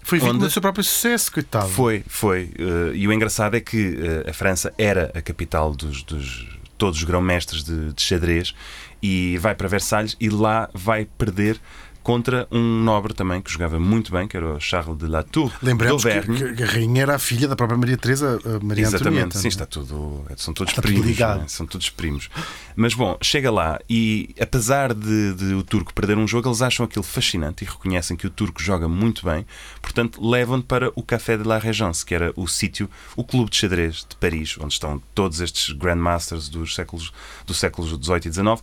[0.04, 0.44] Foi vítima Onde?
[0.46, 1.68] do seu próprio sucesso, coitado.
[1.68, 2.50] Foi, foi.
[2.58, 6.48] eh, e o engraçado é que eh, a França era a capital dos, dos
[6.78, 8.52] todos os grão-mestres de, de xadrez
[9.00, 11.60] e vai para Versalhes e lá vai perder
[12.02, 16.02] contra um nobre também que jogava muito bem, que era o Charles de Latour Lembramos
[16.04, 19.38] que, que a rainha era a filha da própria Maria Teresa, a Maria Exatamente, Antonieta.
[19.38, 19.48] sim, é?
[19.48, 20.24] está tudo.
[20.36, 21.06] São todos Está primos.
[21.06, 21.38] ligado.
[21.38, 21.48] não é?
[21.48, 22.28] São todos primos.
[22.74, 26.84] Mas bom, chega lá e apesar de, de o turco perder um jogo, eles acham
[26.84, 29.46] aquilo fascinante e reconhecem que o turco joga muito bem,
[29.80, 33.56] portanto levam-no para o Café de la Régence, que era o sítio, o clube de
[33.56, 37.12] xadrez de Paris, onde estão todos estes grandmasters dos séculos,
[37.46, 38.60] dos séculos XVIII e XIX,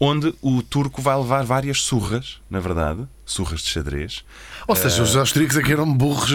[0.00, 4.24] onde o turco vai levar várias surras, na verdade, surras de xadrez.
[4.66, 6.30] Ou seja, os austríacos aqui eram burros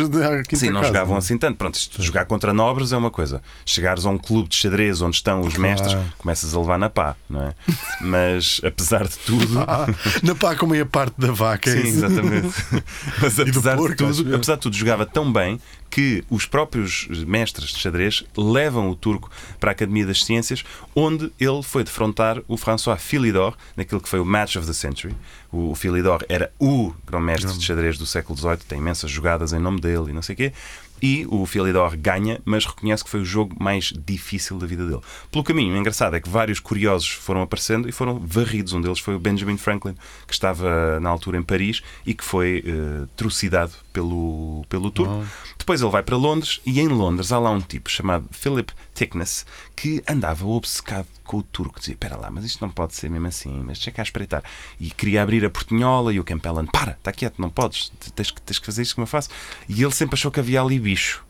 [0.54, 1.18] Sim, não casa, jogavam é?
[1.20, 1.58] assim tanto.
[1.58, 3.42] Pronto, isto, jogar contra nobres é uma coisa.
[3.66, 7.16] Chegares a um clube de xadrez onde estão os mestres, começas a levar na pá,
[7.30, 7.54] não é?
[8.02, 9.60] Mas apesar de tudo.
[9.62, 9.88] Ah,
[10.24, 11.70] na pá como é a parte da vaca.
[11.70, 12.54] é Sim, exatamente.
[13.22, 17.70] Mas apesar, porco, de tudo, apesar de tudo, jogava tão bem que os próprios mestres
[17.70, 22.58] de xadrez levam o turco para a Academia das Ciências, onde ele foi defrontar o
[22.58, 25.16] François Philidor naquilo que foi o Match of the Century.
[25.56, 29.60] O, o Philidor era o grão-mestre de xadrez do século XVIII, tem imensas jogadas em
[29.60, 30.54] nome dele e não sei o quê.
[31.02, 35.02] E o Philidor ganha, mas reconhece que foi o jogo mais difícil da vida dele.
[35.32, 38.74] Pelo caminho, o engraçado é que vários curiosos foram aparecendo e foram varridos.
[38.74, 42.64] Um deles foi o Benjamin Franklin, que estava na altura em Paris e que foi
[42.66, 45.26] eh, trucidado pelo, pelo turco.
[45.66, 49.48] Depois ele vai para Londres e em Londres há lá um tipo chamado Philip Thickness
[49.76, 51.80] que andava obcecado com o turco.
[51.80, 54.44] Dizia: Espera lá, mas isto não pode ser mesmo assim, mas deixa cá espreitar.
[54.80, 58.40] E queria abrir a portinhola e o Campellan: Para, está quieto, não podes, tens que,
[58.44, 59.30] tens que fazer isto como eu faço.
[59.68, 61.25] E ele sempre achou que havia ali bicho.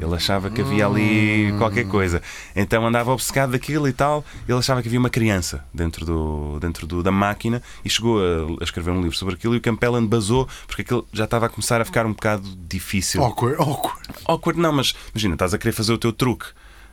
[0.00, 2.20] Ele achava que havia ali qualquer coisa.
[2.54, 4.24] Então andava obcecado daquilo e tal.
[4.48, 8.60] Ele achava que havia uma criança dentro, do, dentro do, da máquina e chegou a,
[8.60, 9.54] a escrever um livro sobre aquilo.
[9.54, 13.22] E o Campellan basou porque aquilo já estava a começar a ficar um bocado difícil.
[13.22, 14.00] Awkward, awkward.
[14.24, 16.46] Awkward, não, mas imagina, estás a querer fazer o teu truque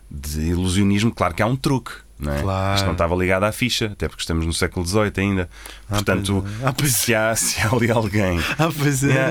[0.10, 1.12] de ilusionismo.
[1.12, 2.05] Claro que há um truque.
[2.18, 2.42] Não é?
[2.42, 2.76] Claro.
[2.76, 5.50] Isto não estava ligado à ficha, até porque estamos no século XVIII ainda.
[5.90, 6.46] Portanto,
[6.78, 6.96] pois é.
[6.96, 8.70] Ah, se, há, se há ali alguém Ah,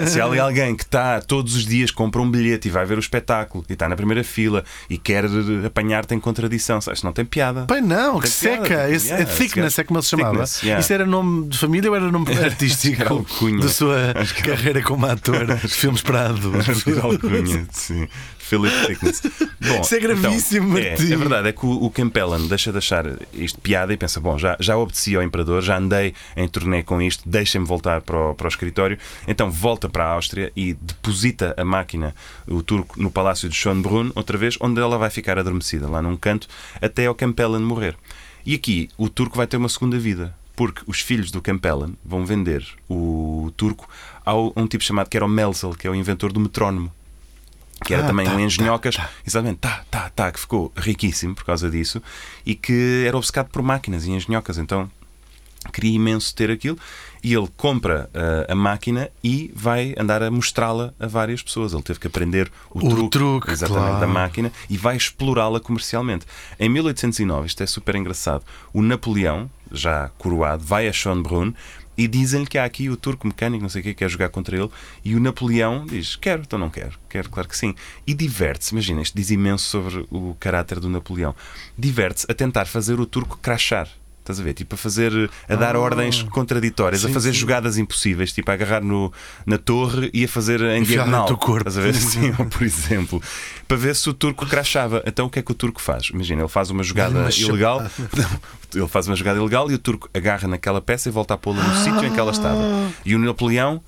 [0.03, 0.07] é.
[0.07, 2.99] Se há ali alguém que está todos os dias, compra um bilhete e vai ver
[2.99, 5.25] o espetáculo e está na primeira fila e quer
[5.67, 7.03] apanhar-te em contradição, sabes?
[7.03, 7.65] Não tem piada.
[7.67, 8.91] Pai não, que piada, seca.
[8.91, 10.45] Esse, yeah, é thickness, é como ele se chamava.
[10.63, 10.81] yeah.
[10.81, 15.47] Isso era nome de família ou era nome artístico era da sua carreira como ator
[15.47, 16.87] de filmes para adultos?
[16.87, 18.07] Era alcunha, sim.
[18.55, 19.23] Philip Thickness.
[19.61, 22.79] Bom, Isso é gravíssimo, então, é, é verdade, é que o, o Campellan deixa de
[22.79, 26.83] achar isto piada e pensa: bom, já, já obedeci ao imperador, já andei em turnê
[26.83, 28.99] com isto, deixem-me voltar para o, para o escritório.
[29.27, 32.15] Então volta para a Áustria e deposita a máquina,
[32.47, 36.17] o turco, no palácio de Schönbrunn, outra vez, onde ela vai ficar adormecida, lá num
[36.17, 36.47] canto,
[36.81, 37.97] até ao Campellan morrer.
[38.45, 40.35] E aqui o turco vai ter uma segunda vida.
[40.57, 43.89] Porque os filhos do Campellan vão vender o turco
[44.25, 46.93] a um tipo chamado que era o Melzel, que é o inventor do metrónomo
[47.85, 49.11] que era Ah, também tá, um engenhocas, tá, tá.
[49.27, 52.03] exatamente, tá, tá, tá, que ficou riquíssimo por causa disso
[52.45, 54.91] e que era obcecado por máquinas e engenhocas, então
[55.73, 56.79] queria imenso ter aquilo
[57.23, 61.73] e ele compra ah, a máquina e vai andar a mostrá-la a várias pessoas.
[61.73, 64.13] Ele teve que aprender o, O truque, truque, exatamente da claro.
[64.13, 66.27] máquina e vai explorá-la comercialmente.
[66.61, 68.45] Em 1809, isto é super engraçado,
[68.75, 71.53] o Napoleão, já coroado, vai a Schönbrunn
[71.97, 74.57] e dizem-lhe que há aqui o turco mecânico, não sei o que, quer jogar contra
[74.57, 74.71] ele.
[75.05, 76.99] E o Napoleão diz: Quero, então não quero.
[77.09, 77.75] Quero, claro que sim.
[78.07, 81.35] E diverte-se, imagina, isto diz imenso sobre o caráter do Napoleão.
[81.79, 83.89] Diverte-se a tentar fazer o turco crachar.
[84.25, 84.55] Estás a ver?
[84.55, 85.13] Tipo, a fazer,
[85.47, 87.09] a dar ordens contraditórias, a Ah.
[87.09, 87.39] Sim, fazer sim.
[87.41, 89.13] jogadas impossíveis, tipo, a agarrar no,
[89.45, 91.21] na torre e a fazer em Enfiar diagonal.
[91.21, 91.69] no teu corpo.
[91.69, 91.93] Estás a ver?
[91.95, 93.23] Sim, por exemplo.
[93.69, 95.03] Para ver se o turco crachava.
[95.07, 96.09] Então o que é que o turco faz?
[96.11, 97.83] Imagina, ele faz uma jogada uma ilegal.
[97.83, 101.37] Não, ele faz uma jogada ilegal e o turco agarra naquela peça e volta a
[101.37, 102.63] pô-la no sítio em que ela estava.
[103.05, 103.83] E o Napoleão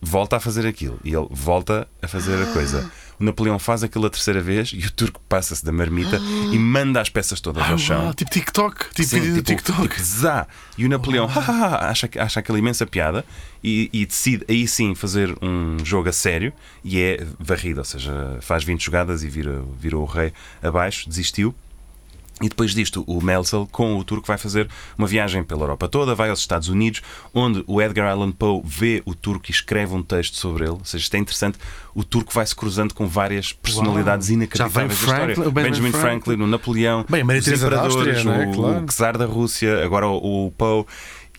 [0.00, 1.00] volta a fazer aquilo.
[1.02, 2.90] E ele volta a fazer a coisa.
[3.20, 6.18] O Napoleão faz aquilo a terceira vez e o turco passa-se da marmita
[6.50, 8.08] e manda as peças todas ao chão.
[8.08, 9.88] Ah, tipo TikTok, tipo Sim, vídeo tipo, TikTok.
[9.88, 10.46] tipo, zá.
[10.78, 13.22] E o Napoleão ha, ha, ha, acha, acha aquela imensa piada
[13.62, 16.50] e, e decide aí sim fazer um jogo a sério
[16.82, 21.54] e é varrido, ou seja, faz 20 jogadas e vira, vira o rei abaixo, desistiu.
[22.42, 26.14] E depois disto, o Melzel, com o turco, vai fazer uma viagem pela Europa toda,
[26.14, 27.02] vai aos Estados Unidos,
[27.34, 30.72] onde o Edgar Allan Poe vê o turco e escreve um texto sobre ele.
[30.72, 31.58] Ou seja, isto é interessante.
[31.94, 34.36] O turco vai se cruzando com várias personalidades Uau.
[34.36, 35.50] inacreditáveis vem da Franklin- história.
[35.50, 36.10] Benjamin Benjamin Franklin.
[36.20, 38.46] Franklin, o Napoleão, Bem, os imperadores, Áustria, é?
[38.48, 38.84] o, Claro.
[38.84, 40.86] o czar da Rússia, agora o, o Poe.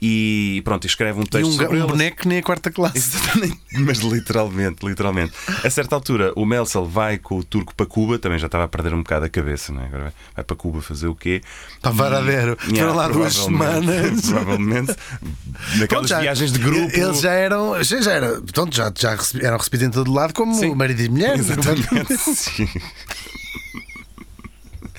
[0.03, 2.97] E pronto, escreve um E texto um, ga- sobre um boneco nem a quarta classe.
[2.97, 3.59] Exatamente.
[3.77, 5.31] Mas literalmente, literalmente.
[5.63, 8.67] A certa altura, o Melzel vai com o turco para Cuba, também já estava a
[8.67, 9.85] perder um bocado a cabeça, não é?
[9.85, 11.41] Agora vai- para Cuba fazer o quê?
[11.83, 12.57] Para Varadero.
[12.67, 14.21] E- Foram lá duas semanas.
[14.27, 14.95] Provavelmente.
[15.77, 16.91] Naquelas Pronto, viagens de grupo.
[16.97, 20.55] Eles já eram, já, já, era, pronto, já, já eram recebidos em todo lado como
[20.55, 20.73] Sim.
[20.73, 21.37] marido e mulher.
[21.37, 22.17] Exatamente.
[22.33, 22.67] Sim.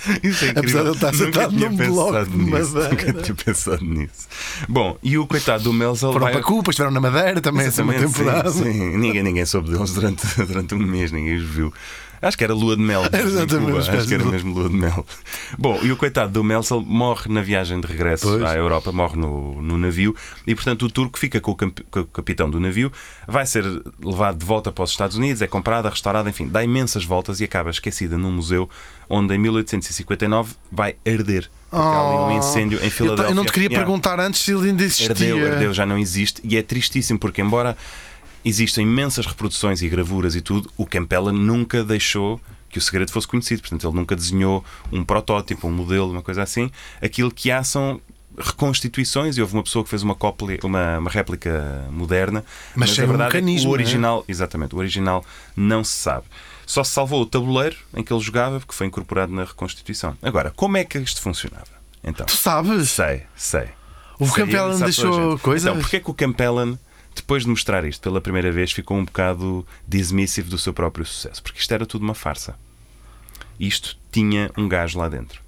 [0.22, 0.56] Isso é incrível.
[0.56, 2.74] Apesar de ele estar sentado num bloco de nisso.
[2.74, 2.88] madeira.
[2.90, 4.28] Nunca tinha pensado nisso.
[4.68, 6.32] Bom, e o coitado do Melzel Foram vai...
[6.32, 8.50] para Cuba, estiveram na Madeira também essa uma Exatamente, temporada.
[8.50, 8.96] Sim, sim.
[8.96, 11.72] Ninguém, ninguém soube deles durante, durante um mês, ninguém os viu.
[12.22, 13.02] Acho que era lua de mel.
[13.12, 15.04] Exatamente, uma Acho que era mesmo lua de mel.
[15.58, 18.44] Bom, e o coitado do Melzel morre na viagem de regresso Pois.
[18.44, 20.14] à Europa, morre no, no navio
[20.46, 22.92] e, portanto, o turco fica com o, com o capitão do navio,
[23.26, 23.64] vai ser
[24.00, 27.44] levado de volta para os Estados Unidos, é comprado, restaurado, enfim, dá imensas voltas e
[27.44, 28.70] acaba esquecida num museu
[29.14, 31.50] onde em 1859 vai arder.
[31.70, 32.38] Porque há ali um Oh.
[32.38, 33.30] incêndio em Filadélfia.
[33.30, 33.84] eu não te queria Yeah.
[33.86, 35.10] perguntar antes se ele ainda existia.
[35.10, 36.40] Herdeu, herdeu, já não existe.
[36.44, 37.76] E é tristíssimo porque, embora
[38.44, 43.28] existam imensas reproduções e gravuras e tudo, o Campella nunca deixou que o segredo fosse
[43.28, 43.60] conhecido.
[43.60, 46.70] Portanto, ele nunca desenhou um protótipo, um modelo, uma coisa assim.
[47.00, 48.00] Aquilo que há são
[48.38, 52.42] reconstituições e houve uma pessoa que fez uma cópia, uma, uma réplica moderna
[52.74, 53.78] Mas sem a um verdade é que mecanismo, o é?
[53.78, 55.22] original exatamente o original
[55.54, 56.24] não se sabe
[56.72, 60.50] só se salvou o tabuleiro em que ele jogava porque foi incorporado na reconstituição agora
[60.56, 62.90] como é que isto funcionava então Tu sabes?
[62.90, 63.68] Sei, sei.
[64.18, 65.68] O Sei, Campellan deixou coisas?
[65.68, 66.78] Então, porquê que o Campellan,
[67.14, 71.42] depois de mostrar isto pela primeira vez, ficou um bocado dismissive do seu próprio sucesso?
[71.42, 72.56] Porque isto era tudo uma farsa.
[73.58, 75.40] Isto tinha um gajo lá dentro.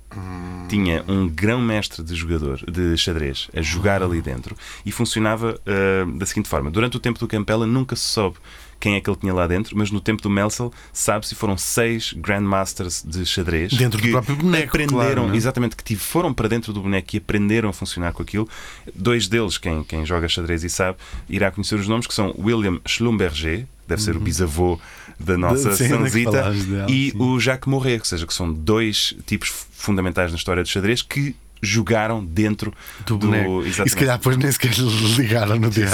[0.69, 6.27] Tinha um grão-mestre de jogador de xadrez a jogar ali dentro e funcionava ah, da
[6.27, 8.37] seguinte forma: durante o tempo do Campellan nunca se soube
[8.81, 12.13] quem é que ele tinha lá dentro, mas no tempo do Melzel sabe-se foram seis
[12.15, 15.37] Grandmasters de xadrez Dentro do que próprio boneco, aprenderam, claro, não é?
[15.37, 18.47] exatamente, que tive- foram para dentro do boneco e aprenderam a funcionar com aquilo.
[18.95, 20.99] Dois deles, quem, quem joga xadrez e sabe,
[21.31, 24.79] irá conhecer os nomes, que são William Schlumberger, deve ser o bisavô
[25.19, 26.55] da nossa Sanzita, dela,
[26.89, 27.19] e sim.
[27.19, 31.37] o Jacques Morret, ou seja, que são dois tipos fundamentais na história do xadrez que
[31.63, 32.73] jogaram dentro
[33.07, 33.27] Do do.
[33.27, 33.61] boneco.
[33.61, 33.97] E se Exatamente.
[33.97, 34.73] calhar depois nem sequer
[35.17, 35.89] ligaram no dia.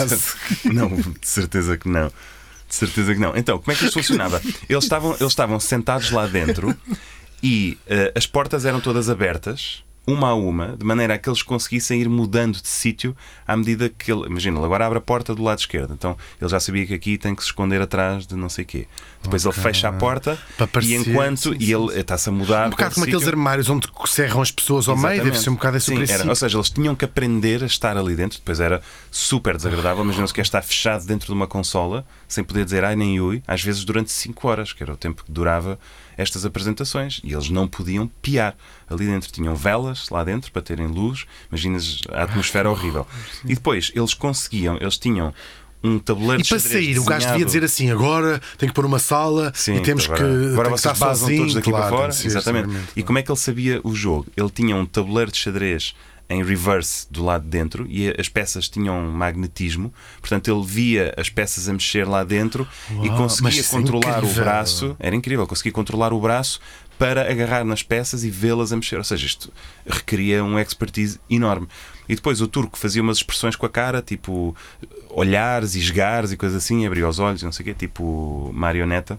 [0.64, 2.08] Não, de certeza que não.
[2.68, 3.36] De certeza que não.
[3.36, 4.40] Então, como é que isto funcionava?
[4.68, 6.74] Eles estavam, eles estavam sentados lá dentro
[7.42, 11.42] e eh, as portas eram todas abertas, uma a uma, de maneira a que eles
[11.42, 14.26] conseguissem ir mudando de sítio à medida que ele.
[14.26, 17.18] Imagina, ele agora abre a porta do lado esquerdo, então ele já sabia que aqui
[17.18, 18.86] tem que se esconder atrás de não sei quê.
[19.22, 20.38] Depois ele fecha a porta
[20.82, 21.52] e enquanto.
[21.52, 22.66] sim, e ele está-se a mudar.
[22.66, 25.44] Um bocado como aqueles armários onde serram as pessoas ao meio, deve Exatamente.
[25.44, 26.06] ser um bocado esse Sim, o era.
[26.06, 26.30] princípio.
[26.30, 30.02] Ou seja, eles tinham que aprender a estar ali dentro, depois era super desagradável.
[30.02, 33.42] Imaginam-se que é estar fechado dentro de uma consola, sem poder dizer ai nem ui,
[33.46, 35.78] às vezes durante 5 horas, que era o tempo que durava
[36.20, 37.20] estas apresentações.
[37.24, 38.56] E eles não podiam piar.
[38.88, 41.24] Ali dentro tinham velas, lá dentro, para terem luz.
[41.50, 43.06] Imaginas a atmosfera horrível.
[43.44, 45.32] E depois eles conseguiam, eles tinham
[45.82, 48.74] um tabuleiro E para de sair, o gajo devia desenhado- dizer assim: agora tem que
[48.74, 51.38] pôr uma sala Sim, e temos agora, que, agora que vocês estar basam sozinho.
[51.40, 52.12] todos daqui claro, para fora.
[52.14, 52.68] que exatamente.
[52.96, 54.26] E como é que ele sabia o jogo?
[54.36, 55.94] Ele tinha um tabuleiro de xadrez
[56.30, 61.28] em reverse do lado de dentro e as peças tinham magnetismo, portanto ele via as
[61.28, 65.44] peças a mexer lá dentro e Uau, mas conseguia é controlar o braço, era incrível,
[65.46, 66.60] conseguia controlar o braço
[67.00, 68.98] para agarrar nas peças e vê-las a mexer.
[68.98, 69.50] Ou seja, isto
[69.86, 71.66] requeria um expertise enorme.
[72.06, 74.54] E depois o turco fazia umas expressões com a cara, tipo
[75.08, 79.18] olhares e esgares e coisas assim, abria os olhos, não sei o quê, tipo marioneta.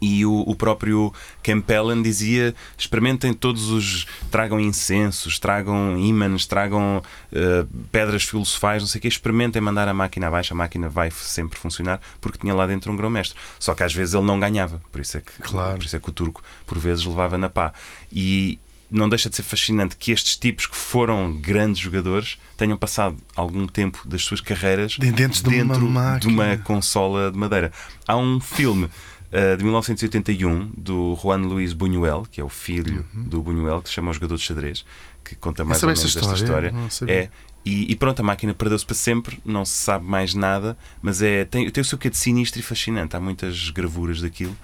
[0.00, 4.06] E o, o próprio Campbell dizia: experimentem todos os.
[4.30, 9.94] tragam incensos, tragam ímãs, tragam eh, pedras filosofais, não sei o quê, experimentem mandar a
[9.94, 13.38] máquina abaixo, a máquina vai sempre funcionar, porque tinha lá dentro um grão-mestre.
[13.58, 15.76] Só que às vezes ele não ganhava, por isso, é que, Claro.
[15.78, 17.72] por isso é que o turco por vezes levava na pá.
[18.12, 18.58] E
[18.90, 23.64] não deixa de ser fascinante que estes tipos que foram grandes jogadores tenham passado algum
[23.66, 26.18] tempo das suas carreiras De- dentro de uma máquina.
[26.20, 27.70] de uma consola de madeira.
[28.08, 28.90] Há um filme
[29.32, 33.94] uh, de 1981 do Juan Luis Buñuel, que é o filho do Buñuel, que se
[33.94, 34.84] chama O Jogador de Xadrez,
[35.24, 36.68] que conta mais ou menos esta esta história?
[36.68, 36.72] história.
[36.72, 37.14] Não sabia.
[37.14, 37.30] É.
[37.64, 41.44] E, e pronto, a máquina perdeu-se para sempre, não se sabe mais nada, mas é,
[41.44, 43.16] tem, tem o seu quê de sinistro e fascinante.
[43.16, 44.56] Há muitas gravuras daquilo.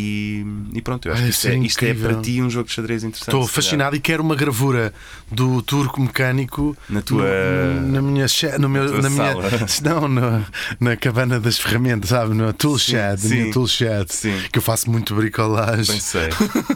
[0.00, 2.48] E, e pronto, eu acho Ah, que isto é, é isto é para ti um
[2.48, 3.28] jogo de xadrez interessante.
[3.34, 4.94] Estou fascinado e quero uma gravura
[5.30, 8.26] do turco mecânico Na tua- no- na minha
[8.60, 9.34] no meu, tua na minha
[9.82, 10.46] não no-
[10.78, 13.50] na cabana das ferramentas, sabe, no tool shed, na minha sim.
[13.50, 14.38] tool shed, Sim.
[14.52, 15.86] que eu faço muito bricolagem.
[15.94, 16.28] Bem sei,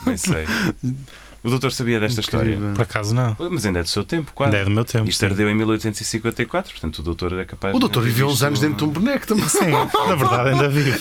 [0.04, 0.44] bem sei.
[1.44, 2.52] O doutor sabia desta Incrível.
[2.52, 2.74] história?
[2.74, 3.36] Por acaso não.
[3.50, 4.54] Mas ainda é do seu tempo, quase.
[4.54, 5.26] Ainda é do meu tempo, Isto sim.
[5.26, 8.84] ardeu em 1854, portanto o doutor é capaz O doutor viveu uns anos dentro de
[8.84, 9.48] um boneco também.
[9.48, 9.70] Sim,
[10.08, 10.98] na verdade ainda vivo.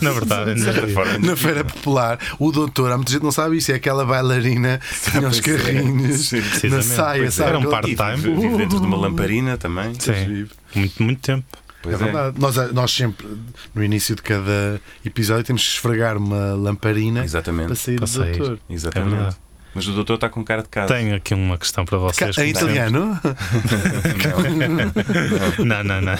[0.00, 3.32] Na verdade De ainda forma, Na feira popular, o doutor, há muita gente que não
[3.32, 5.42] sabe isso, é aquela bailarina que tinha os é.
[5.42, 6.86] carrinhos Sim, na precisamente.
[6.86, 7.30] saia, é.
[7.30, 7.48] sabe?
[7.50, 8.16] Era um part-time.
[8.16, 9.92] Vive, vive dentro de uma lamparina também.
[9.98, 11.44] Sim, muito, muito tempo.
[11.82, 12.38] Pois É verdade.
[12.38, 13.26] Nós, nós sempre,
[13.74, 17.66] no início de cada episódio, temos que esfregar uma lamparina Exatamente.
[17.68, 18.36] para sair Para do sair.
[18.36, 18.58] doutor.
[18.68, 19.10] É Exatamente.
[19.16, 19.36] verdade.
[19.74, 20.92] Mas o doutor está com cara de casa.
[20.94, 22.34] Tenho aqui uma questão para vocês.
[22.34, 22.50] Sempre.
[22.50, 23.18] italiano?
[25.64, 26.14] Não, não, não.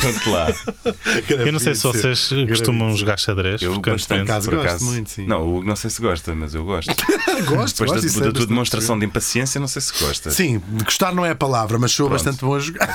[0.00, 0.48] Conte lá.
[1.28, 4.84] Eu não sei se vocês costumam jogar xadrez Eu bastante, caso, por gosto acaso.
[4.84, 5.26] muito, sim.
[5.26, 6.92] Não, o Hugo não sei se gosta, mas eu gosto.
[7.46, 10.30] Gosto, Depois gosto, da, isso é da tua demonstração de impaciência, não sei se gosta.
[10.30, 12.22] Sim, gostar não é a palavra, mas sou Pronto.
[12.22, 12.94] bastante bom a jogar.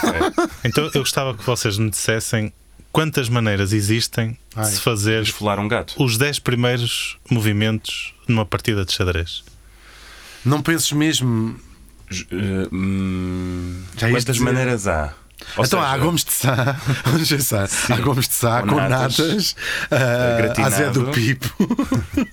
[0.63, 2.53] Então eu gostava que vocês me dissessem
[2.97, 4.63] quantas maneiras existem Ai.
[4.65, 5.93] de se fazer Esfolar um gato.
[6.03, 9.43] os 10 primeiros movimentos numa partida de xadrez.
[10.43, 11.60] Não penses mesmo.
[12.12, 15.13] Eh, hum, quantas maneiras há?
[15.57, 17.69] Ou então há seja, Gomes de Sá, pensar.
[17.93, 19.55] Há Gomes de Sá Com com natas, natas,
[19.91, 20.73] ah, gratinado.
[20.73, 21.55] há Zé do Pipo,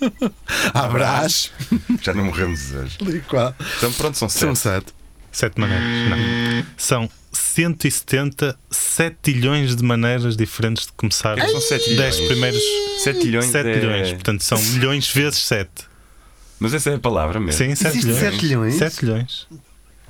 [0.72, 1.52] há Brás,
[2.00, 2.96] Já não morremos hoje.
[3.76, 4.94] Então pronto, são São sete.
[5.38, 5.58] Sete.
[5.60, 5.84] Maneiras.
[6.10, 6.66] Não.
[6.76, 9.32] São 170 7
[9.76, 12.28] de maneiras diferentes de começar que são sete os 10 milhões?
[12.32, 12.62] primeiros
[13.02, 13.44] 7 milhões.
[13.46, 14.12] 7 é- milhões.
[14.12, 15.70] Portanto, são milhões vezes 7.
[16.60, 17.52] Mas essa é a palavra mesmo.
[17.58, 18.20] Sim, 7 Existe milhões.
[18.32, 18.74] sete milhões?
[18.76, 19.46] 7 milhões.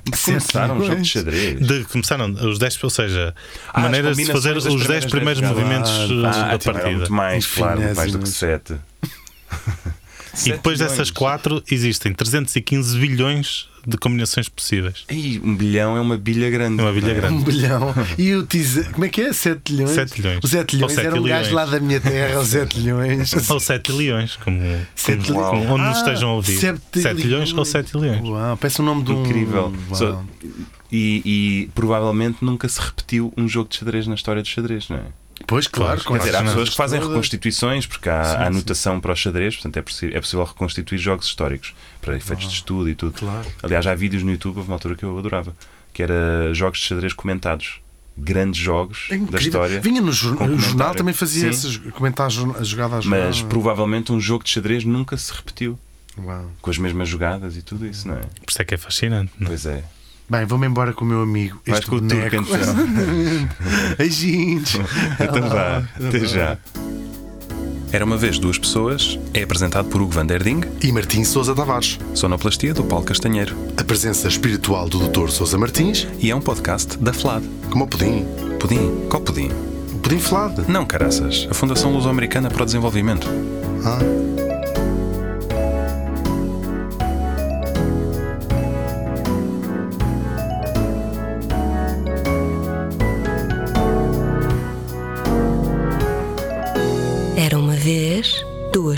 [0.05, 1.67] De começar um jogo de xadrez.
[1.67, 3.35] De começaram os 10, ou seja,
[3.69, 6.91] Ah, as maneiras de fazer os 10 primeiros movimentos Ah, da então era partida.
[6.91, 8.61] muito mais, claro, muito mais do que Infinésimas.
[8.69, 9.95] 7.
[10.47, 15.05] E depois dessas 4 existem 315 bilhões de combinações possíveis.
[15.11, 16.81] Ei, um bilhão é uma bilha grande.
[16.81, 17.35] É uma bilha não grande.
[17.35, 17.95] Um bilhão.
[18.17, 18.85] E o Tize...
[18.91, 19.33] Como é que é?
[19.33, 19.91] Sete milhões?
[19.91, 20.41] Sete milhões.
[20.43, 23.51] O Sete Ou milhões sete era um gajo lá da minha terra, o Sete milhões.
[23.51, 24.59] Ou 7 leões, como,
[24.95, 26.57] Sete como- como- onde nos Ah, estejam a ouvir.
[26.59, 28.23] sete 7 leões ou 7 leões.
[28.27, 29.23] Uau, parece o nome de um.
[29.23, 29.73] Incrível.
[29.91, 29.95] Uau.
[29.95, 30.25] Só-
[30.91, 31.23] e,
[31.67, 35.03] e provavelmente nunca se repetiu um jogo de xadrez na história do xadrez, não é?
[35.47, 36.01] Pois, claro.
[36.01, 39.13] Claro, com Quer dizer, há as pessoas que fazem reconstituições, porque há, há anotação para
[39.13, 42.95] o xadrez, portanto é, possi- é possível reconstituir jogos históricos para efeitos de estudo e
[42.95, 43.13] tudo.
[43.19, 43.47] Claro.
[43.63, 45.55] Aliás, há vídeos no YouTube, houve uma altura que eu adorava,
[45.93, 47.81] que era jogos de xadrez comentados.
[48.17, 49.81] grandes jogos É da história.
[49.81, 50.95] Vinha no jornal comentário.
[50.97, 53.49] também fazia Sim, esses comentários a jogada a Mas jogada.
[53.49, 55.77] provavelmente um jogo de xadrez nunca se repetiu
[56.17, 56.49] Uau.
[56.63, 58.21] com as mesmas jogadas e tudo isso, não é?
[58.21, 59.33] Por isso é que é fascinante.
[59.37, 59.49] não é?
[59.49, 59.83] Pois é.
[60.29, 61.61] Bem, vou-me embora com o meu amigo.
[61.67, 62.37] Vais este com o boneco.
[62.45, 63.49] turco então.
[63.99, 64.75] Beijinhos.
[65.21, 66.59] Então vá, até já.
[67.93, 71.55] Era uma vez duas pessoas, é apresentado por Hugo Van Der Ding, E Martim Sousa
[71.55, 71.99] Tavares.
[72.13, 75.29] sonoplastia do Paulo Castanheiro, A presença espiritual do Dr.
[75.29, 77.45] Sousa Martins, e é um podcast da FLAD.
[77.71, 78.27] como o pudim.
[78.59, 79.07] Pudim?
[79.09, 79.49] Qual pudim?
[79.93, 80.65] O pudim flado.
[80.67, 83.29] Não, caraças, a Fundação Luso-Americana para o Desenvolvimento.
[83.85, 83.99] Ah.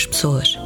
[0.04, 0.58] Pessoas.